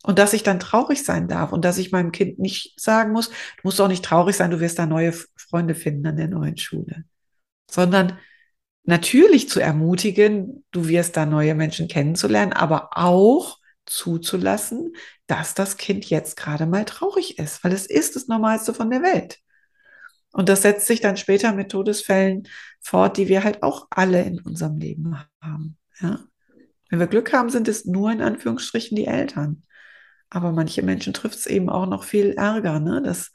Und 0.06 0.20
dass 0.20 0.34
ich 0.34 0.44
dann 0.44 0.60
traurig 0.60 1.04
sein 1.04 1.26
darf 1.26 1.50
und 1.52 1.64
dass 1.64 1.78
ich 1.78 1.90
meinem 1.90 2.12
Kind 2.12 2.38
nicht 2.38 2.80
sagen 2.80 3.10
muss, 3.10 3.28
du 3.28 3.34
musst 3.64 3.80
auch 3.80 3.88
nicht 3.88 4.04
traurig 4.04 4.36
sein, 4.36 4.52
du 4.52 4.60
wirst 4.60 4.78
da 4.78 4.86
neue 4.86 5.12
Freunde 5.34 5.74
finden 5.74 6.06
an 6.06 6.16
der 6.16 6.28
neuen 6.28 6.56
Schule. 6.56 7.02
Sondern 7.68 8.16
natürlich 8.84 9.48
zu 9.48 9.58
ermutigen, 9.58 10.64
du 10.70 10.86
wirst 10.86 11.16
da 11.16 11.26
neue 11.26 11.56
Menschen 11.56 11.88
kennenzulernen, 11.88 12.52
aber 12.52 12.90
auch 12.92 13.58
zuzulassen, 13.84 14.92
dass 15.26 15.54
das 15.54 15.76
Kind 15.76 16.08
jetzt 16.08 16.36
gerade 16.36 16.66
mal 16.66 16.84
traurig 16.84 17.40
ist, 17.40 17.64
weil 17.64 17.72
es 17.72 17.86
ist 17.86 18.14
das 18.14 18.28
Normalste 18.28 18.74
von 18.74 18.90
der 18.90 19.02
Welt. 19.02 19.40
Und 20.32 20.48
das 20.48 20.62
setzt 20.62 20.86
sich 20.86 21.00
dann 21.00 21.16
später 21.16 21.52
mit 21.52 21.72
Todesfällen 21.72 22.46
fort, 22.80 23.16
die 23.16 23.26
wir 23.26 23.42
halt 23.42 23.64
auch 23.64 23.88
alle 23.90 24.22
in 24.22 24.38
unserem 24.40 24.76
Leben 24.76 25.16
haben. 25.42 25.76
Ja? 26.00 26.20
Wenn 26.90 27.00
wir 27.00 27.08
Glück 27.08 27.32
haben, 27.32 27.50
sind 27.50 27.66
es 27.66 27.86
nur 27.86 28.12
in 28.12 28.22
Anführungsstrichen 28.22 28.94
die 28.94 29.06
Eltern. 29.06 29.64
Aber 30.30 30.52
manche 30.52 30.82
Menschen 30.82 31.14
trifft 31.14 31.38
es 31.38 31.46
eben 31.46 31.68
auch 31.68 31.86
noch 31.86 32.04
viel 32.04 32.32
Ärger, 32.32 32.80
ne? 32.80 33.02
dass 33.02 33.32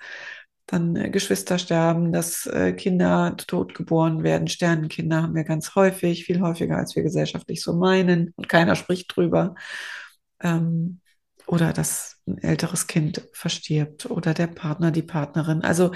dann 0.66 0.96
äh, 0.96 1.10
Geschwister 1.10 1.58
sterben, 1.60 2.12
dass 2.12 2.46
äh, 2.48 2.74
Kinder 2.74 3.36
tot 3.38 3.74
geboren 3.74 4.24
werden. 4.24 4.48
Sternenkinder 4.48 5.24
haben 5.24 5.36
wir 5.36 5.44
ganz 5.44 5.76
häufig, 5.76 6.26
viel 6.26 6.42
häufiger, 6.42 6.78
als 6.78 6.96
wir 6.96 7.04
gesellschaftlich 7.04 7.62
so 7.62 7.74
meinen. 7.74 8.34
Und 8.36 8.50
keiner 8.50 8.76
spricht 8.76 9.16
drüber. 9.16 9.56
Ähm, 10.42 11.02
oder 11.48 11.74
dass 11.74 12.22
ein 12.28 12.38
älteres 12.38 12.88
Kind 12.88 13.28
verstirbt 13.34 14.10
oder 14.10 14.34
der 14.34 14.48
Partner, 14.48 14.92
die 14.92 15.02
Partnerin. 15.02 15.62
Also 15.62 15.92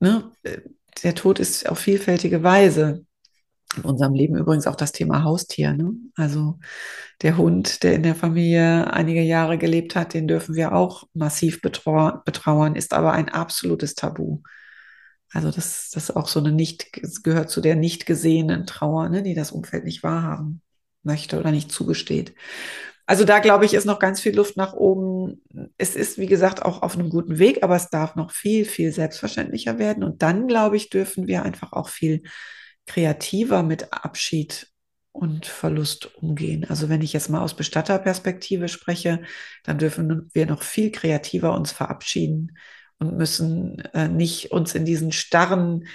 ne, 0.00 0.30
äh, 0.42 0.60
der 1.02 1.14
Tod 1.14 1.38
ist 1.38 1.68
auf 1.68 1.78
vielfältige 1.78 2.42
Weise 2.42 3.04
in 3.78 3.84
unserem 3.84 4.14
Leben 4.14 4.36
übrigens 4.36 4.66
auch 4.66 4.76
das 4.76 4.92
Thema 4.92 5.24
Haustier. 5.24 5.72
Ne? 5.72 5.92
Also 6.16 6.58
der 7.22 7.36
Hund, 7.36 7.82
der 7.82 7.94
in 7.94 8.02
der 8.02 8.14
Familie 8.14 8.92
einige 8.92 9.22
Jahre 9.22 9.58
gelebt 9.58 9.96
hat, 9.96 10.14
den 10.14 10.28
dürfen 10.28 10.54
wir 10.54 10.72
auch 10.72 11.04
massiv 11.14 11.60
betrau 11.60 12.20
betrauern, 12.24 12.76
ist 12.76 12.92
aber 12.92 13.12
ein 13.12 13.28
absolutes 13.28 13.94
Tabu. 13.94 14.40
Also 15.32 15.50
das, 15.50 15.90
das 15.90 16.10
auch 16.14 16.28
so 16.28 16.40
eine 16.40 16.52
nicht, 16.52 16.92
gehört 17.22 17.50
zu 17.50 17.60
der 17.60 17.76
nicht 17.76 18.06
gesehenen 18.06 18.66
Trauer, 18.66 19.08
ne, 19.08 19.22
die 19.22 19.34
das 19.34 19.52
Umfeld 19.52 19.84
nicht 19.84 20.02
wahrhaben 20.02 20.62
möchte 21.02 21.38
oder 21.38 21.50
nicht 21.50 21.70
zugesteht. 21.70 22.34
Also 23.08 23.24
da 23.24 23.38
glaube 23.38 23.64
ich, 23.64 23.72
ist 23.72 23.86
noch 23.86 24.00
ganz 24.00 24.20
viel 24.20 24.36
Luft 24.36 24.58
nach 24.58 24.74
oben. 24.74 25.42
Es 25.78 25.96
ist, 25.96 26.18
wie 26.18 26.26
gesagt, 26.26 26.62
auch 26.62 26.82
auf 26.82 26.94
einem 26.94 27.08
guten 27.08 27.38
Weg, 27.38 27.62
aber 27.62 27.74
es 27.74 27.88
darf 27.88 28.16
noch 28.16 28.32
viel, 28.32 28.66
viel 28.66 28.92
selbstverständlicher 28.92 29.78
werden. 29.78 30.04
Und 30.04 30.22
dann, 30.22 30.46
glaube 30.46 30.76
ich, 30.76 30.90
dürfen 30.90 31.26
wir 31.26 31.42
einfach 31.42 31.72
auch 31.72 31.88
viel 31.88 32.22
kreativer 32.88 33.62
mit 33.62 33.92
Abschied 33.92 34.68
und 35.12 35.46
Verlust 35.46 36.14
umgehen. 36.16 36.66
Also 36.68 36.88
wenn 36.88 37.02
ich 37.02 37.12
jetzt 37.12 37.28
mal 37.28 37.42
aus 37.42 37.54
Bestatterperspektive 37.54 38.68
spreche, 38.68 39.22
dann 39.64 39.78
dürfen 39.78 40.30
wir 40.32 40.46
noch 40.46 40.62
viel 40.62 40.90
kreativer 40.90 41.54
uns 41.54 41.72
verabschieden 41.72 42.56
und 42.98 43.16
müssen 43.16 43.80
äh, 43.94 44.08
nicht 44.08 44.50
uns 44.52 44.74
in 44.74 44.84
diesen 44.84 45.12
starren 45.12 45.86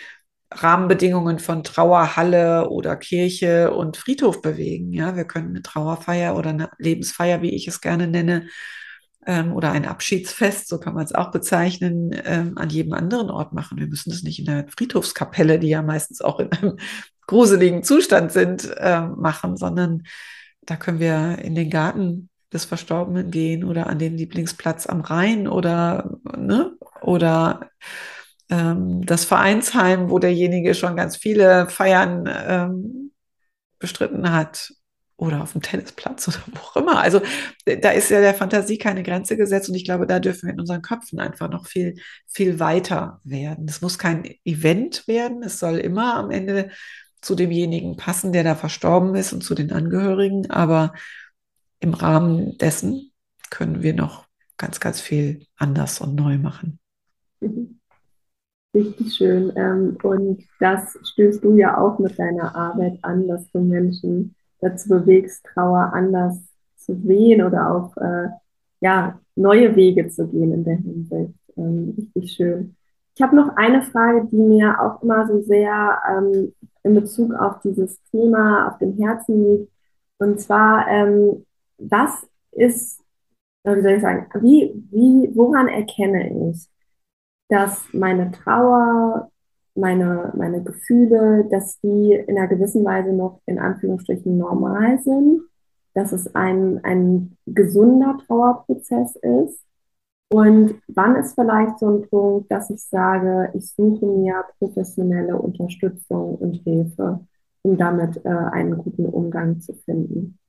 Rahmenbedingungen 0.52 1.40
von 1.40 1.64
Trauerhalle 1.64 2.70
oder 2.70 2.96
Kirche 2.96 3.74
und 3.74 3.98
Friedhof 3.98 4.42
bewegen. 4.42 4.94
Ja, 4.94 5.16
wir 5.16 5.26
können 5.26 5.50
eine 5.50 5.62
Trauerfeier 5.62 6.36
oder 6.36 6.52
eine 6.52 6.70
Lebensfeier, 6.78 7.42
wie 7.42 7.56
ich 7.56 7.68
es 7.68 7.82
gerne 7.82 8.08
nenne, 8.08 8.48
ähm, 9.26 9.54
oder 9.54 9.72
ein 9.72 9.86
Abschiedsfest, 9.86 10.68
so 10.68 10.80
kann 10.80 10.94
man 10.94 11.06
es 11.06 11.14
auch 11.14 11.32
bezeichnen, 11.32 12.12
ähm, 12.26 12.58
an 12.58 12.70
jedem 12.70 12.94
anderen 12.94 13.30
Ort 13.30 13.54
machen. 13.54 13.78
Wir 13.78 13.88
müssen 13.88 14.10
das 14.10 14.24
nicht 14.24 14.40
in 14.40 14.46
der 14.46 14.66
Friedhofskapelle, 14.68 15.60
die 15.60 15.70
ja 15.70 15.82
meistens 15.82 16.22
auch 16.22 16.40
in 16.40 16.52
einem 16.52 16.78
gruseligen 17.28 17.84
Zustand 17.84 18.32
sind, 18.32 18.70
äh, 18.78 19.02
machen, 19.02 19.58
sondern 19.58 20.04
da 20.66 20.76
können 20.76 21.00
wir 21.00 21.40
in 21.40 21.56
den 21.56 21.70
Garten 21.70 22.30
des 22.52 22.66
Verstorbenen 22.66 23.32
gehen 23.32 23.64
oder 23.64 23.88
an 23.88 24.00
den 24.00 24.16
Lieblingsplatz 24.16 24.88
am 24.88 25.02
Rhein 25.02 25.48
oder, 25.48 26.18
ne, 26.38 26.74
oder 27.02 27.70
ähm, 28.50 29.06
das 29.06 29.26
Vereinsheim, 29.26 30.10
wo 30.10 30.20
derjenige 30.20 30.76
schon 30.76 30.96
ganz 30.96 31.18
viele 31.18 31.68
Feiern 31.70 32.30
ähm, 32.30 33.12
bestritten 33.80 34.32
hat 34.32 34.74
oder 35.18 35.42
auf 35.42 35.54
dem 35.54 35.62
Tennisplatz 35.62 36.28
oder 36.28 36.38
wo 36.48 36.60
auch 36.60 36.76
immer. 36.78 37.00
Also 37.00 37.22
da 37.66 37.92
ist 37.92 38.10
ja 38.10 38.20
der 38.20 38.34
Fantasie 38.34 38.78
keine 38.78 39.04
Grenze 39.04 39.38
gesetzt 39.38 39.70
und 39.70 39.76
ich 39.76 39.86
glaube, 39.86 40.08
da 40.08 40.20
dürfen 40.20 40.48
wir 40.48 40.54
in 40.54 40.60
unseren 40.60 40.82
Köpfen 40.82 41.20
einfach 41.20 41.50
noch 41.50 41.68
viel, 41.68 41.96
viel 42.28 42.60
weiter 42.60 43.20
werden. 43.24 43.66
Es 43.68 43.82
muss 43.82 43.98
kein 43.98 44.26
Event 44.44 45.08
werden, 45.08 45.44
es 45.44 45.60
soll 45.60 45.78
immer 45.78 46.16
am 46.16 46.32
Ende 46.32 46.70
zu 47.22 47.36
demjenigen 47.36 47.96
passen, 47.96 48.34
der 48.34 48.44
da 48.44 48.56
verstorben 48.56 49.16
ist 49.16 49.34
und 49.34 49.44
zu 49.44 49.56
den 49.56 49.72
Angehörigen, 49.72 50.50
aber 50.50 50.94
im 51.80 51.94
Rahmen 51.94 52.58
dessen 52.58 53.12
können 53.50 53.82
wir 53.82 53.94
noch 53.94 54.26
ganz, 54.58 54.80
ganz 54.80 55.00
viel 55.00 55.46
anders 55.58 56.02
und 56.02 56.16
neu 56.16 56.38
machen. 56.38 56.80
Mhm. 57.40 57.80
Richtig 58.76 59.14
schön. 59.16 59.54
Ähm, 59.56 59.98
und 60.02 60.44
das 60.60 60.98
stößt 61.04 61.44
du 61.44 61.56
ja 61.56 61.78
auch 61.78 62.00
mit 62.00 62.18
deiner 62.18 62.56
Arbeit 62.56 62.98
an, 63.04 63.28
dass 63.28 63.52
du 63.52 63.60
Menschen 63.60 64.36
dazu 64.64 64.90
bewegst, 64.90 65.46
Trauer 65.46 65.92
anders 65.94 66.40
zu 66.76 66.96
sehen 66.96 67.44
oder 67.44 67.72
auch 67.72 67.98
äh, 67.98 68.30
ja, 68.82 69.20
neue 69.36 69.76
Wege 69.76 70.10
zu 70.10 70.28
gehen 70.28 70.54
in 70.54 70.64
der 70.64 70.76
Hinsicht. 70.76 71.34
Ähm, 71.58 71.96
richtig 71.98 72.34
schön. 72.34 72.76
Ich 73.16 73.22
habe 73.22 73.36
noch 73.36 73.56
eine 73.56 73.84
Frage, 73.84 74.28
die 74.32 74.42
mir 74.42 74.80
auch 74.82 75.02
immer 75.04 75.28
so 75.28 75.42
sehr 75.42 76.00
ähm, 76.10 76.54
in 76.84 76.96
Bezug 76.96 77.34
auf 77.34 77.62
dieses 77.62 78.02
Thema 78.12 78.70
auf 78.70 78.80
dem 78.80 78.98
Herzen 78.98 79.44
liegt. 79.46 79.72
Und 80.18 80.42
zwar, 80.42 80.88
ähm, 80.88 81.46
was 81.78 82.28
ist, 82.52 83.02
wie 83.64 83.82
soll 83.82 83.92
ich 83.92 84.02
sagen, 84.02 84.28
wie, 84.42 84.74
wie, 84.92 85.30
woran 85.36 85.68
erkenne 85.68 86.52
ich, 86.52 86.68
dass 87.50 87.86
meine 87.94 88.32
Trauer, 88.32 89.32
meine, 89.76 90.32
meine 90.36 90.64
Gefühle, 90.64 91.46
dass 91.50 91.80
die 91.82 92.14
in 92.14 92.38
einer 92.38 92.48
gewissen 92.48 92.86
Weise 92.86 93.12
noch 93.12 93.42
in 93.46 93.60
Anführungsstrichen 93.60 94.38
normal 94.38 95.00
sind, 95.00 95.42
dass 95.94 96.12
es 96.12 96.34
ein, 96.36 96.84
ein 96.84 97.38
gesunder 97.46 98.18
Trauerprozess 98.26 99.16
ist. 99.16 99.60
Und 100.30 100.76
wann 100.88 101.16
ist 101.16 101.36
vielleicht 101.36 101.80
so 101.80 101.88
ein 101.88 102.10
Punkt, 102.10 102.52
dass 102.52 102.70
ich 102.70 102.84
sage, 102.84 103.52
ich 103.54 103.72
suche 103.72 104.06
mir 104.06 104.44
professionelle 104.58 105.38
Unterstützung 105.38 106.36
und 106.36 106.56
Hilfe, 106.64 107.20
um 107.62 107.78
damit 107.78 108.24
äh, 108.26 108.30
einen 108.30 108.78
guten 108.78 109.06
Umgang 109.06 109.60
zu 109.60 109.74
finden? 109.74 110.40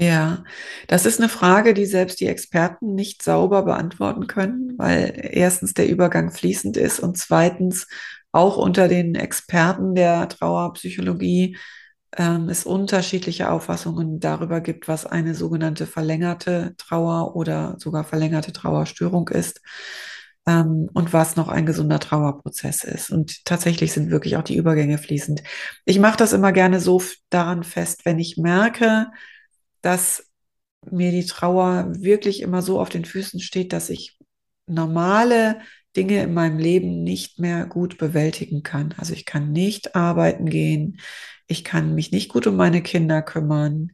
Ja, 0.00 0.44
das 0.86 1.06
ist 1.06 1.18
eine 1.18 1.28
Frage, 1.28 1.74
die 1.74 1.86
selbst 1.86 2.20
die 2.20 2.28
Experten 2.28 2.94
nicht 2.94 3.22
sauber 3.22 3.64
beantworten 3.64 4.28
können, 4.28 4.74
weil 4.78 5.12
erstens 5.32 5.74
der 5.74 5.88
Übergang 5.88 6.30
fließend 6.30 6.76
ist 6.76 7.00
und 7.00 7.18
zweitens 7.18 7.88
auch 8.32 8.56
unter 8.56 8.88
den 8.88 9.14
Experten 9.14 9.94
der 9.94 10.28
Trauerpsychologie 10.28 11.56
ähm, 12.16 12.48
es 12.48 12.64
unterschiedliche 12.64 13.50
Auffassungen 13.50 14.20
darüber 14.20 14.60
gibt, 14.60 14.88
was 14.88 15.06
eine 15.06 15.34
sogenannte 15.34 15.86
verlängerte 15.86 16.74
Trauer 16.78 17.36
oder 17.36 17.76
sogar 17.78 18.04
verlängerte 18.04 18.52
Trauerstörung 18.52 19.28
ist 19.28 19.60
ähm, 20.46 20.88
und 20.94 21.12
was 21.12 21.36
noch 21.36 21.48
ein 21.48 21.66
gesunder 21.66 22.00
Trauerprozess 22.00 22.84
ist. 22.84 23.10
Und 23.10 23.44
tatsächlich 23.44 23.92
sind 23.92 24.10
wirklich 24.10 24.36
auch 24.36 24.42
die 24.42 24.56
Übergänge 24.56 24.98
fließend. 24.98 25.42
Ich 25.84 25.98
mache 25.98 26.16
das 26.16 26.32
immer 26.32 26.52
gerne 26.52 26.80
so 26.80 27.02
daran 27.30 27.62
fest, 27.62 28.04
wenn 28.04 28.18
ich 28.18 28.38
merke, 28.38 29.08
dass 29.82 30.26
mir 30.90 31.10
die 31.10 31.26
Trauer 31.26 31.92
wirklich 31.98 32.40
immer 32.40 32.62
so 32.62 32.80
auf 32.80 32.88
den 32.88 33.04
Füßen 33.04 33.40
steht, 33.40 33.72
dass 33.72 33.90
ich 33.90 34.18
normale 34.66 35.60
Dinge 35.98 36.22
in 36.22 36.32
meinem 36.32 36.58
Leben 36.58 37.02
nicht 37.02 37.40
mehr 37.40 37.66
gut 37.66 37.98
bewältigen 37.98 38.62
kann. 38.62 38.94
Also 38.98 39.12
ich 39.12 39.24
kann 39.24 39.50
nicht 39.50 39.96
arbeiten 39.96 40.46
gehen, 40.46 41.00
ich 41.48 41.64
kann 41.64 41.96
mich 41.96 42.12
nicht 42.12 42.28
gut 42.28 42.46
um 42.46 42.54
meine 42.54 42.82
Kinder 42.82 43.20
kümmern, 43.20 43.90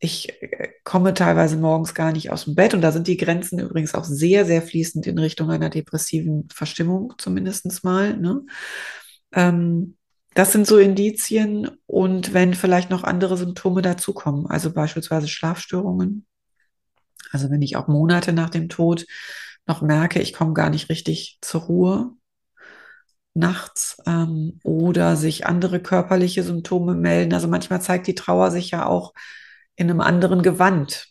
ich 0.00 0.42
äh, 0.42 0.68
komme 0.82 1.14
teilweise 1.14 1.56
morgens 1.56 1.94
gar 1.94 2.12
nicht 2.12 2.30
aus 2.30 2.44
dem 2.44 2.56
Bett 2.56 2.74
und 2.74 2.82
da 2.82 2.92
sind 2.92 3.06
die 3.06 3.16
Grenzen 3.16 3.58
übrigens 3.60 3.94
auch 3.94 4.04
sehr, 4.04 4.44
sehr 4.44 4.62
fließend 4.62 5.06
in 5.06 5.18
Richtung 5.18 5.50
einer 5.50 5.70
depressiven 5.70 6.48
Verstimmung 6.52 7.14
zumindest 7.18 7.84
mal. 7.84 8.16
Ne? 8.16 8.42
Ähm, 9.32 9.96
das 10.34 10.52
sind 10.52 10.66
so 10.66 10.78
Indizien 10.78 11.70
und 11.86 12.34
wenn 12.34 12.54
vielleicht 12.54 12.90
noch 12.90 13.04
andere 13.04 13.36
Symptome 13.36 13.82
dazukommen, 13.82 14.46
also 14.46 14.72
beispielsweise 14.72 15.28
Schlafstörungen. 15.28 16.26
Also 17.30 17.50
wenn 17.50 17.62
ich 17.62 17.76
auch 17.76 17.88
Monate 17.88 18.32
nach 18.32 18.50
dem 18.50 18.68
Tod 18.68 19.06
noch 19.66 19.82
merke, 19.82 20.20
ich 20.20 20.32
komme 20.32 20.54
gar 20.54 20.70
nicht 20.70 20.88
richtig 20.90 21.38
zur 21.40 21.62
Ruhe 21.62 22.12
nachts 23.34 23.96
ähm, 24.06 24.60
oder 24.62 25.16
sich 25.16 25.46
andere 25.46 25.80
körperliche 25.80 26.42
Symptome 26.42 26.94
melden. 26.94 27.34
Also 27.34 27.48
manchmal 27.48 27.80
zeigt 27.80 28.06
die 28.06 28.14
Trauer 28.14 28.50
sich 28.50 28.70
ja 28.70 28.86
auch 28.86 29.12
in 29.76 29.90
einem 29.90 30.00
anderen 30.00 30.42
Gewand, 30.42 31.08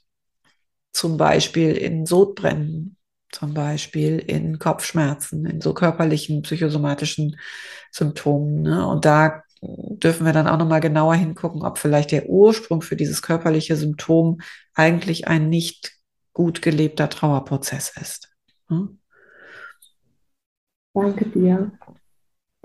zum 0.94 1.18
Beispiel 1.18 1.72
in 1.72 2.06
Sodbrennen 2.06 2.98
zum 3.34 3.54
Beispiel 3.54 4.20
in 4.20 4.60
Kopfschmerzen, 4.60 5.46
in 5.46 5.60
so 5.60 5.74
körperlichen, 5.74 6.44
psychosomatischen 6.44 7.38
Symptomen. 7.92 8.62
Ne? 8.62 8.88
Und 8.88 9.06
da 9.06 9.44
dürfen 9.62 10.26
wir 10.26 10.34
dann 10.34 10.48
auch 10.48 10.58
nochmal 10.58 10.82
genauer 10.82 11.16
hingucken, 11.16 11.64
ob 11.64 11.78
vielleicht 11.78 12.12
der 12.12 12.30
Ursprung 12.30 12.82
für 12.82 12.96
dieses 12.96 13.22
körperliche 13.22 13.76
Symptom 13.76 14.40
eigentlich 14.74 15.28
ein 15.28 15.50
nicht 15.50 15.94
gut 16.34 16.62
gelebter 16.62 17.10
Trauerprozess 17.10 17.94
ist. 18.00 18.33
Ne? 18.74 18.90
Danke 20.94 21.26
dir. 21.26 21.72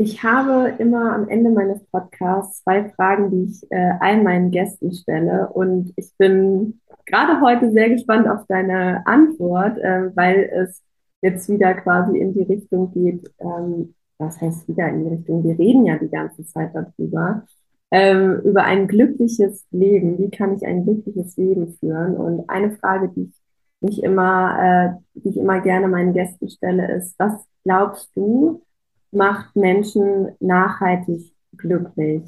Ich 0.01 0.23
habe 0.23 0.75
immer 0.79 1.12
am 1.12 1.29
Ende 1.29 1.51
meines 1.51 1.85
Podcasts 1.87 2.62
zwei 2.62 2.88
Fragen, 2.90 3.31
die 3.31 3.51
ich 3.51 3.66
äh, 3.73 3.94
all 3.99 4.23
meinen 4.23 4.51
Gästen 4.53 4.92
stelle. 4.92 5.49
Und 5.49 5.92
ich 5.97 6.16
bin 6.16 6.81
gerade 7.05 7.40
heute 7.40 7.73
sehr 7.73 7.88
gespannt 7.88 8.29
auf 8.29 8.47
deine 8.47 9.05
Antwort, 9.07 9.79
äh, 9.79 10.14
weil 10.14 10.49
es 10.55 10.85
jetzt 11.21 11.49
wieder 11.49 11.75
quasi 11.75 12.16
in 12.18 12.33
die 12.33 12.44
Richtung 12.44 12.92
geht. 12.92 13.29
Ähm, 13.40 13.94
was 14.18 14.40
heißt 14.40 14.68
wieder 14.68 14.88
in 14.88 15.05
die 15.05 15.11
Richtung? 15.16 15.42
Wir 15.42 15.59
reden 15.59 15.85
ja 15.85 15.97
die 15.99 16.11
ganze 16.11 16.44
Zeit 16.44 16.75
darüber. 16.75 17.44
Ähm, 17.90 18.40
über 18.44 18.64
ein 18.64 18.87
glückliches 18.87 19.66
Leben. 19.71 20.18
Wie 20.18 20.31
kann 20.31 20.55
ich 20.55 20.64
ein 20.64 20.85
glückliches 20.85 21.37
Leben 21.37 21.73
führen? 21.81 22.16
Und 22.16 22.49
eine 22.49 22.73
Frage, 22.73 23.09
die 23.09 23.23
ich 23.23 23.38
mich 23.80 24.02
immer, 24.02 24.98
äh, 25.14 25.20
die 25.20 25.30
ich 25.30 25.36
immer 25.36 25.60
gerne 25.60 25.88
meinen 25.88 26.12
Gästen 26.12 26.48
stelle, 26.48 26.92
ist, 26.96 27.14
was 27.18 27.44
glaubst 27.64 28.10
du, 28.14 28.62
macht 29.10 29.54
Menschen 29.56 30.30
nachhaltig 30.40 31.32
glücklich? 31.56 32.22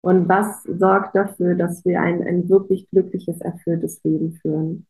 Und 0.00 0.28
was 0.28 0.62
sorgt 0.62 1.16
dafür, 1.16 1.56
dass 1.56 1.84
wir 1.84 2.00
ein, 2.00 2.22
ein 2.22 2.48
wirklich 2.48 2.88
glückliches, 2.90 3.40
erfülltes 3.40 4.00
Leben 4.04 4.34
führen? 4.40 4.86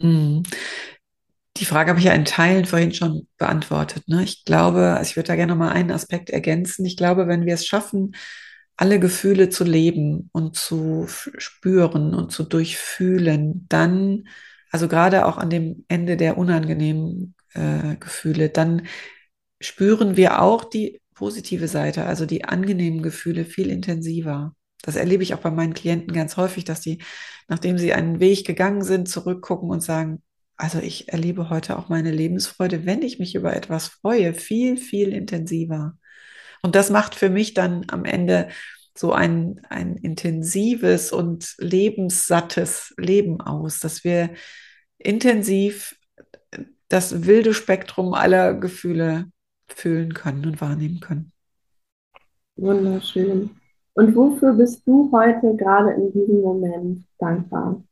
Mhm. 0.00 0.44
Die 1.56 1.64
Frage 1.64 1.90
habe 1.90 1.98
ich 1.98 2.06
ja 2.06 2.12
in 2.12 2.24
Teilen 2.24 2.64
vorhin 2.64 2.94
schon 2.94 3.26
beantwortet. 3.38 4.08
Ne? 4.08 4.22
Ich 4.24 4.44
glaube, 4.44 4.94
also 4.96 5.10
ich 5.10 5.16
würde 5.16 5.28
da 5.28 5.36
gerne 5.36 5.52
noch 5.52 5.58
mal 5.58 5.70
einen 5.70 5.90
Aspekt 5.90 6.30
ergänzen. 6.30 6.84
Ich 6.86 6.96
glaube, 6.96 7.28
wenn 7.28 7.44
wir 7.44 7.54
es 7.54 7.66
schaffen, 7.66 8.14
alle 8.76 8.98
Gefühle 8.98 9.48
zu 9.48 9.64
leben 9.64 10.30
und 10.32 10.56
zu 10.56 11.06
spüren 11.08 12.14
und 12.14 12.32
zu 12.32 12.44
durchfühlen, 12.44 13.66
dann, 13.68 14.28
also 14.72 14.88
gerade 14.88 15.26
auch 15.26 15.36
an 15.36 15.50
dem 15.50 15.84
Ende 15.88 16.16
der 16.16 16.38
unangenehmen 16.38 17.34
äh, 17.54 17.96
Gefühle, 17.96 18.48
dann 18.48 18.86
spüren 19.60 20.16
wir 20.16 20.42
auch 20.42 20.64
die 20.64 21.00
positive 21.14 21.68
Seite, 21.68 22.04
also 22.06 22.26
die 22.26 22.44
angenehmen 22.44 23.02
Gefühle 23.02 23.44
viel 23.44 23.70
intensiver. 23.70 24.56
Das 24.82 24.96
erlebe 24.96 25.22
ich 25.22 25.34
auch 25.34 25.40
bei 25.40 25.50
meinen 25.50 25.74
Klienten 25.74 26.12
ganz 26.12 26.36
häufig, 26.36 26.64
dass 26.64 26.80
die, 26.80 27.02
nachdem 27.48 27.78
sie 27.78 27.92
einen 27.92 28.18
Weg 28.18 28.46
gegangen 28.46 28.82
sind, 28.82 29.08
zurückgucken 29.08 29.70
und 29.70 29.82
sagen, 29.82 30.22
also 30.56 30.78
ich 30.78 31.08
erlebe 31.12 31.50
heute 31.50 31.78
auch 31.78 31.88
meine 31.88 32.10
Lebensfreude, 32.10 32.86
wenn 32.86 33.02
ich 33.02 33.18
mich 33.18 33.34
über 33.34 33.54
etwas 33.54 33.88
freue, 33.88 34.34
viel, 34.34 34.76
viel 34.76 35.12
intensiver. 35.12 35.98
Und 36.62 36.74
das 36.74 36.90
macht 36.90 37.14
für 37.14 37.28
mich 37.28 37.54
dann 37.54 37.84
am 37.88 38.04
Ende 38.04 38.48
so 38.96 39.12
ein, 39.12 39.60
ein 39.68 39.96
intensives 39.96 41.12
und 41.12 41.54
lebenssattes 41.58 42.94
Leben 42.98 43.40
aus, 43.40 43.80
dass 43.80 44.04
wir 44.04 44.30
intensiv 44.98 45.96
das 46.88 47.26
wilde 47.26 47.54
Spektrum 47.54 48.12
aller 48.14 48.54
Gefühle 48.54 49.26
fühlen 49.66 50.12
können 50.12 50.44
und 50.44 50.60
wahrnehmen 50.60 51.00
können. 51.00 51.32
Wunderschön. 52.56 53.50
Und 53.94 54.14
wofür 54.14 54.54
bist 54.54 54.86
du 54.86 55.10
heute 55.12 55.56
gerade 55.56 55.92
in 55.92 56.12
diesem 56.12 56.40
Moment 56.40 57.04
dankbar? 57.18 57.82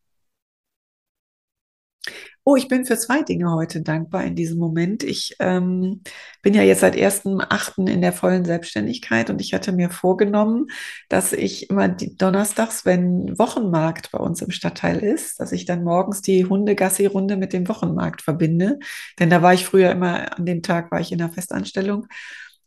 Oh, 2.50 2.56
ich 2.56 2.66
bin 2.66 2.84
für 2.84 2.98
zwei 2.98 3.22
Dinge 3.22 3.52
heute 3.52 3.80
dankbar 3.80 4.24
in 4.24 4.34
diesem 4.34 4.58
Moment. 4.58 5.04
Ich 5.04 5.36
ähm, 5.38 6.02
bin 6.42 6.52
ja 6.52 6.62
jetzt 6.64 6.80
seit 6.80 6.96
1.8. 6.96 7.88
in 7.88 8.00
der 8.00 8.12
vollen 8.12 8.44
Selbstständigkeit 8.44 9.30
und 9.30 9.40
ich 9.40 9.54
hatte 9.54 9.70
mir 9.70 9.88
vorgenommen, 9.88 10.66
dass 11.08 11.32
ich 11.32 11.70
immer 11.70 11.86
die 11.86 12.16
Donnerstags, 12.16 12.84
wenn 12.84 13.38
Wochenmarkt 13.38 14.10
bei 14.10 14.18
uns 14.18 14.42
im 14.42 14.50
Stadtteil 14.50 14.98
ist, 14.98 15.38
dass 15.38 15.52
ich 15.52 15.64
dann 15.64 15.84
morgens 15.84 16.22
die 16.22 16.44
Hundegassi-Runde 16.44 17.36
mit 17.36 17.52
dem 17.52 17.68
Wochenmarkt 17.68 18.20
verbinde. 18.20 18.80
Denn 19.20 19.30
da 19.30 19.42
war 19.42 19.54
ich 19.54 19.64
früher 19.64 19.92
immer, 19.92 20.36
an 20.36 20.44
dem 20.44 20.62
Tag 20.62 20.90
war 20.90 20.98
ich 20.98 21.12
in 21.12 21.18
der 21.18 21.30
Festanstellung 21.30 22.08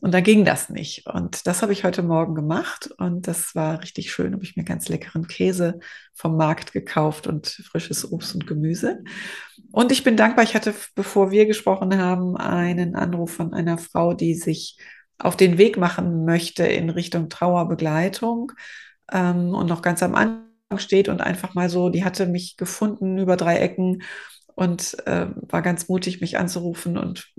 und 0.02 0.14
da 0.14 0.20
ging 0.20 0.44
das 0.44 0.70
nicht. 0.70 1.08
Und 1.08 1.48
das 1.48 1.62
habe 1.62 1.72
ich 1.72 1.84
heute 1.84 2.04
Morgen 2.04 2.36
gemacht 2.36 2.90
und 2.98 3.28
das 3.28 3.56
war 3.56 3.82
richtig 3.82 4.12
schön. 4.12 4.34
Habe 4.34 4.44
ich 4.44 4.58
mir 4.58 4.64
ganz 4.64 4.90
leckeren 4.90 5.28
Käse 5.28 5.80
vom 6.14 6.36
Markt 6.36 6.74
gekauft 6.74 7.26
und 7.28 7.48
frisches 7.48 8.12
Obst 8.12 8.36
und 8.36 8.46
Gemüse. 8.46 9.04
Und 9.72 9.92
ich 9.92 10.04
bin 10.04 10.18
dankbar, 10.18 10.44
ich 10.44 10.56
hatte, 10.56 10.74
bevor 10.96 11.32
wir 11.32 11.46
gesprochen 11.46 11.98
haben, 11.98 12.36
einen 12.36 12.96
Anruf 12.96 13.34
von 13.34 13.54
einer 13.54 13.78
Frau, 13.78 14.14
die 14.14 14.36
sich 14.36 14.78
auf 15.18 15.38
den 15.38 15.58
Weg 15.58 15.78
machen 15.78 16.26
möchte 16.26 16.66
in 16.66 16.90
Richtung 16.90 17.30
Trauerbegleitung 17.30 18.52
ähm, 19.12 19.54
und 19.54 19.68
noch 19.68 19.82
ganz 19.82 20.04
am 20.04 20.16
Anfang 20.16 20.44
steht 20.78 21.08
und 21.08 21.22
einfach 21.22 21.54
mal 21.54 21.70
so, 21.70 21.90
die 21.90 22.04
hatte 22.04 22.28
mich 22.28 22.58
gefunden 22.58 23.18
über 23.20 23.38
drei 23.38 23.58
Ecken 23.58 24.04
und 24.56 24.98
äh, 25.08 25.28
war 25.50 25.62
ganz 25.62 25.90
mutig, 25.90 26.22
mich 26.22 26.38
anzurufen 26.38 26.98
und 26.98 27.32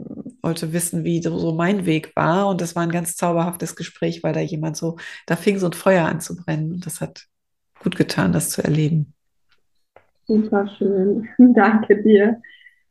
wollte 0.43 0.73
wissen, 0.73 1.05
wie 1.05 1.23
so 1.23 1.53
mein 1.53 1.87
Weg 1.87 2.15
war. 2.17 2.49
Und 2.49 2.61
das 2.61 2.77
war 2.77 2.83
ein 2.83 2.93
ganz 2.93 3.17
zauberhaftes 3.17 3.77
Gespräch, 3.77 4.23
weil 4.23 4.33
da 4.33 4.41
jemand 4.41 4.77
so, 4.77 4.97
da 5.27 5.37
fing 5.37 5.59
so 5.59 5.67
ein 5.67 5.73
Feuer 5.73 6.07
an 6.07 6.21
zu 6.21 6.37
brennen. 6.37 6.73
Und 6.73 6.87
das 6.87 7.01
hat 7.01 7.27
gut 7.83 7.97
getan, 7.97 8.33
das 8.33 8.51
zu 8.51 8.63
erleben. 8.63 9.15
Super 10.27 10.69
schön. 10.79 11.29
Danke 11.39 12.03
dir. 12.03 12.41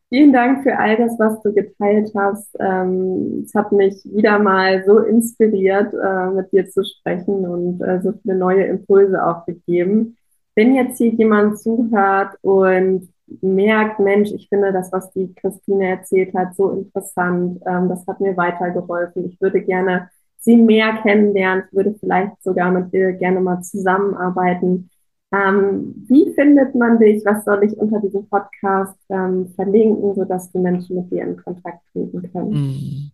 Vielen 0.09 0.31
Dank 0.31 0.61
für 0.61 0.77
all 0.77 0.95
das, 0.95 1.17
was 1.17 1.41
du 1.41 1.53
geteilt 1.53 2.11
hast. 2.15 2.55
Ähm, 2.59 3.41
es 3.43 3.55
hat 3.55 3.71
mich 3.71 3.95
wieder 4.05 4.37
mal 4.37 4.83
so 4.85 4.99
inspiriert, 4.99 5.91
äh, 5.93 6.29
mit 6.29 6.51
dir 6.51 6.69
zu 6.69 6.83
sprechen 6.83 7.47
und 7.47 7.81
äh, 7.81 7.99
so 8.01 8.13
viele 8.21 8.35
neue 8.35 8.63
Impulse 8.65 9.25
auch 9.25 9.45
gegeben. 9.47 10.15
Wenn 10.53 10.75
jetzt 10.75 10.99
hier 10.99 11.11
jemand 11.13 11.59
zuhört 11.59 12.37
und 12.41 13.09
merkt, 13.41 13.99
Mensch, 13.99 14.31
ich 14.31 14.49
finde 14.49 14.71
das, 14.71 14.91
was 14.91 15.11
die 15.11 15.33
Christine 15.33 15.87
erzählt 15.87 16.33
hat, 16.35 16.55
so 16.55 16.71
interessant, 16.71 17.61
ähm, 17.65 17.89
das 17.89 18.05
hat 18.07 18.19
mir 18.19 18.35
weitergeholfen. 18.37 19.29
Ich 19.29 19.39
würde 19.41 19.61
gerne 19.61 20.09
sie 20.39 20.57
mehr 20.57 20.97
kennenlernen, 21.01 21.65
ich 21.67 21.75
würde 21.75 21.95
vielleicht 21.99 22.41
sogar 22.43 22.71
mit 22.71 22.93
dir 22.93 23.13
gerne 23.13 23.39
mal 23.39 23.61
zusammenarbeiten. 23.61 24.89
Ähm, 25.31 26.05
wie 26.07 26.31
findet 26.35 26.75
man 26.75 26.99
dich? 26.99 27.23
Was 27.25 27.43
soll 27.45 27.63
ich 27.63 27.75
unter 27.77 27.99
diesem 27.99 28.27
Podcast 28.27 28.99
ähm, 29.09 29.51
verlinken, 29.55 30.13
sodass 30.13 30.51
die 30.51 30.59
Menschen 30.59 30.97
mit 30.97 31.11
dir 31.11 31.23
in 31.23 31.37
Kontakt 31.37 31.79
treten 31.91 32.29
können? 32.31 32.53
Hm. 32.53 33.11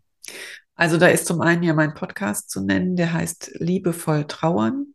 Also 0.75 0.97
da 0.97 1.07
ist 1.07 1.27
zum 1.27 1.41
einen 1.41 1.63
ja 1.63 1.73
mein 1.73 1.93
Podcast 1.93 2.49
zu 2.49 2.61
nennen, 2.61 2.95
der 2.95 3.13
heißt 3.13 3.57
Liebevoll 3.59 4.25
Trauern. 4.25 4.93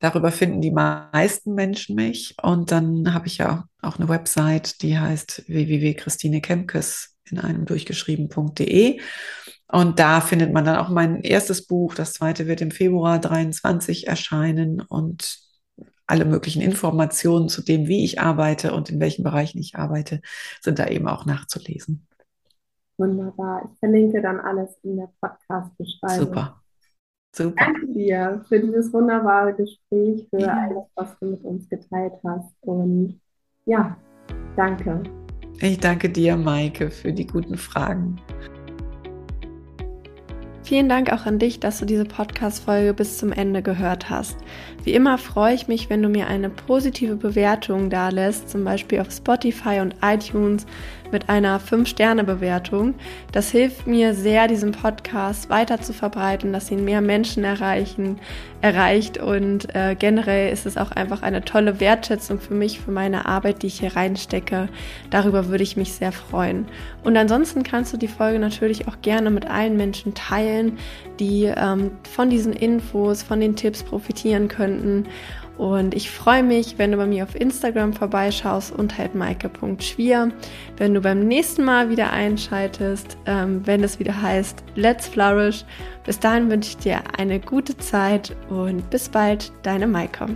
Darüber 0.00 0.30
finden 0.30 0.60
die 0.60 0.70
meisten 0.70 1.54
Menschen 1.54 1.96
mich. 1.96 2.36
Und 2.42 2.70
dann 2.70 3.12
habe 3.12 3.26
ich 3.26 3.38
ja 3.38 3.64
auch 3.82 3.98
eine 3.98 4.08
Website, 4.08 4.82
die 4.82 4.98
heißt 4.98 5.48
www.christinekemkes 5.48 7.16
in 7.30 7.38
einem 7.38 7.64
durchgeschrieben.de. 7.64 9.00
Und 9.70 9.98
da 9.98 10.20
findet 10.20 10.52
man 10.52 10.64
dann 10.64 10.76
auch 10.76 10.88
mein 10.88 11.20
erstes 11.22 11.66
Buch. 11.66 11.94
Das 11.94 12.14
zweite 12.14 12.46
wird 12.46 12.60
im 12.60 12.70
Februar 12.70 13.18
23 13.18 14.06
erscheinen 14.06 14.80
und 14.80 15.40
alle 16.06 16.24
möglichen 16.24 16.62
Informationen 16.62 17.48
zu 17.48 17.62
dem, 17.62 17.86
wie 17.86 18.04
ich 18.04 18.20
arbeite 18.20 18.72
und 18.72 18.88
in 18.88 18.98
welchen 18.98 19.24
Bereichen 19.24 19.58
ich 19.58 19.76
arbeite, 19.76 20.22
sind 20.62 20.78
da 20.78 20.86
eben 20.86 21.06
auch 21.06 21.26
nachzulesen. 21.26 22.06
Wunderbar. 22.96 23.70
Ich 23.70 23.78
verlinke 23.78 24.22
dann 24.22 24.40
alles 24.40 24.70
in 24.82 24.96
der 24.96 25.10
Podcast-Beschreibung. 25.20 26.26
Super. 26.26 26.62
Super. 27.34 27.66
Danke 27.66 27.86
dir 27.92 28.44
für 28.48 28.58
dieses 28.60 28.92
wunderbare 28.92 29.54
Gespräch, 29.54 30.26
für 30.30 30.40
ja. 30.40 30.66
alles, 30.68 30.84
was 30.94 31.18
du 31.18 31.26
mit 31.26 31.44
uns 31.44 31.68
geteilt 31.68 32.14
hast. 32.24 32.54
Und 32.62 33.20
ja, 33.66 33.96
danke. 34.56 35.02
Ich 35.60 35.78
danke 35.78 36.08
dir, 36.08 36.36
Maike, 36.36 36.90
für 36.90 37.12
die 37.12 37.26
guten 37.26 37.56
Fragen. 37.56 38.20
Vielen 40.68 40.90
Dank 40.90 41.10
auch 41.10 41.24
an 41.24 41.38
dich, 41.38 41.60
dass 41.60 41.78
du 41.78 41.86
diese 41.86 42.04
Podcast-Folge 42.04 42.92
bis 42.92 43.16
zum 43.16 43.32
Ende 43.32 43.62
gehört 43.62 44.10
hast. 44.10 44.36
Wie 44.84 44.92
immer 44.92 45.16
freue 45.16 45.54
ich 45.54 45.66
mich, 45.66 45.88
wenn 45.88 46.02
du 46.02 46.10
mir 46.10 46.26
eine 46.26 46.50
positive 46.50 47.16
Bewertung 47.16 47.88
da 47.88 48.10
lässt, 48.10 48.50
zum 48.50 48.64
Beispiel 48.64 49.00
auf 49.00 49.10
Spotify 49.10 49.80
und 49.80 49.94
iTunes 50.02 50.66
mit 51.10 51.28
einer 51.28 51.60
5-Sterne-Bewertung. 51.60 52.94
Das 53.32 53.50
hilft 53.50 53.86
mir 53.86 54.14
sehr, 54.14 54.48
diesen 54.48 54.72
Podcast 54.72 55.50
weiter 55.50 55.80
zu 55.80 55.92
verbreiten, 55.92 56.52
dass 56.52 56.70
ihn 56.70 56.84
mehr 56.84 57.00
Menschen 57.00 57.44
erreichen, 57.44 58.18
erreicht 58.60 59.18
und 59.18 59.74
äh, 59.74 59.94
generell 59.96 60.52
ist 60.52 60.66
es 60.66 60.76
auch 60.76 60.90
einfach 60.90 61.22
eine 61.22 61.44
tolle 61.44 61.80
Wertschätzung 61.80 62.40
für 62.40 62.54
mich, 62.54 62.80
für 62.80 62.90
meine 62.90 63.26
Arbeit, 63.26 63.62
die 63.62 63.68
ich 63.68 63.80
hier 63.80 63.94
reinstecke. 63.94 64.68
Darüber 65.10 65.48
würde 65.48 65.62
ich 65.62 65.76
mich 65.76 65.92
sehr 65.92 66.12
freuen. 66.12 66.66
Und 67.04 67.16
ansonsten 67.16 67.62
kannst 67.62 67.92
du 67.92 67.96
die 67.96 68.08
Folge 68.08 68.38
natürlich 68.38 68.88
auch 68.88 69.00
gerne 69.02 69.30
mit 69.30 69.46
allen 69.46 69.76
Menschen 69.76 70.14
teilen, 70.14 70.78
die 71.20 71.44
ähm, 71.44 71.92
von 72.10 72.30
diesen 72.30 72.52
Infos, 72.52 73.22
von 73.22 73.40
den 73.40 73.56
Tipps 73.56 73.82
profitieren 73.82 74.48
könnten. 74.48 75.06
Und 75.58 75.94
ich 75.94 76.10
freue 76.10 76.44
mich, 76.44 76.78
wenn 76.78 76.92
du 76.92 76.96
bei 76.96 77.06
mir 77.06 77.24
auf 77.24 77.34
Instagram 77.34 77.92
vorbeischaust 77.92 78.72
unter 78.72 79.08
maike.schwier, 79.12 80.30
wenn 80.76 80.94
du 80.94 81.00
beim 81.00 81.26
nächsten 81.26 81.64
Mal 81.64 81.90
wieder 81.90 82.12
einschaltest, 82.12 83.18
ähm, 83.26 83.66
wenn 83.66 83.82
es 83.82 83.98
wieder 83.98 84.22
heißt 84.22 84.62
Let's 84.76 85.08
Flourish. 85.08 85.64
Bis 86.04 86.20
dahin 86.20 86.48
wünsche 86.48 86.70
ich 86.70 86.76
dir 86.76 87.02
eine 87.18 87.40
gute 87.40 87.76
Zeit 87.76 88.34
und 88.48 88.88
bis 88.88 89.08
bald, 89.08 89.52
deine 89.62 89.88
Maike. 89.88 90.28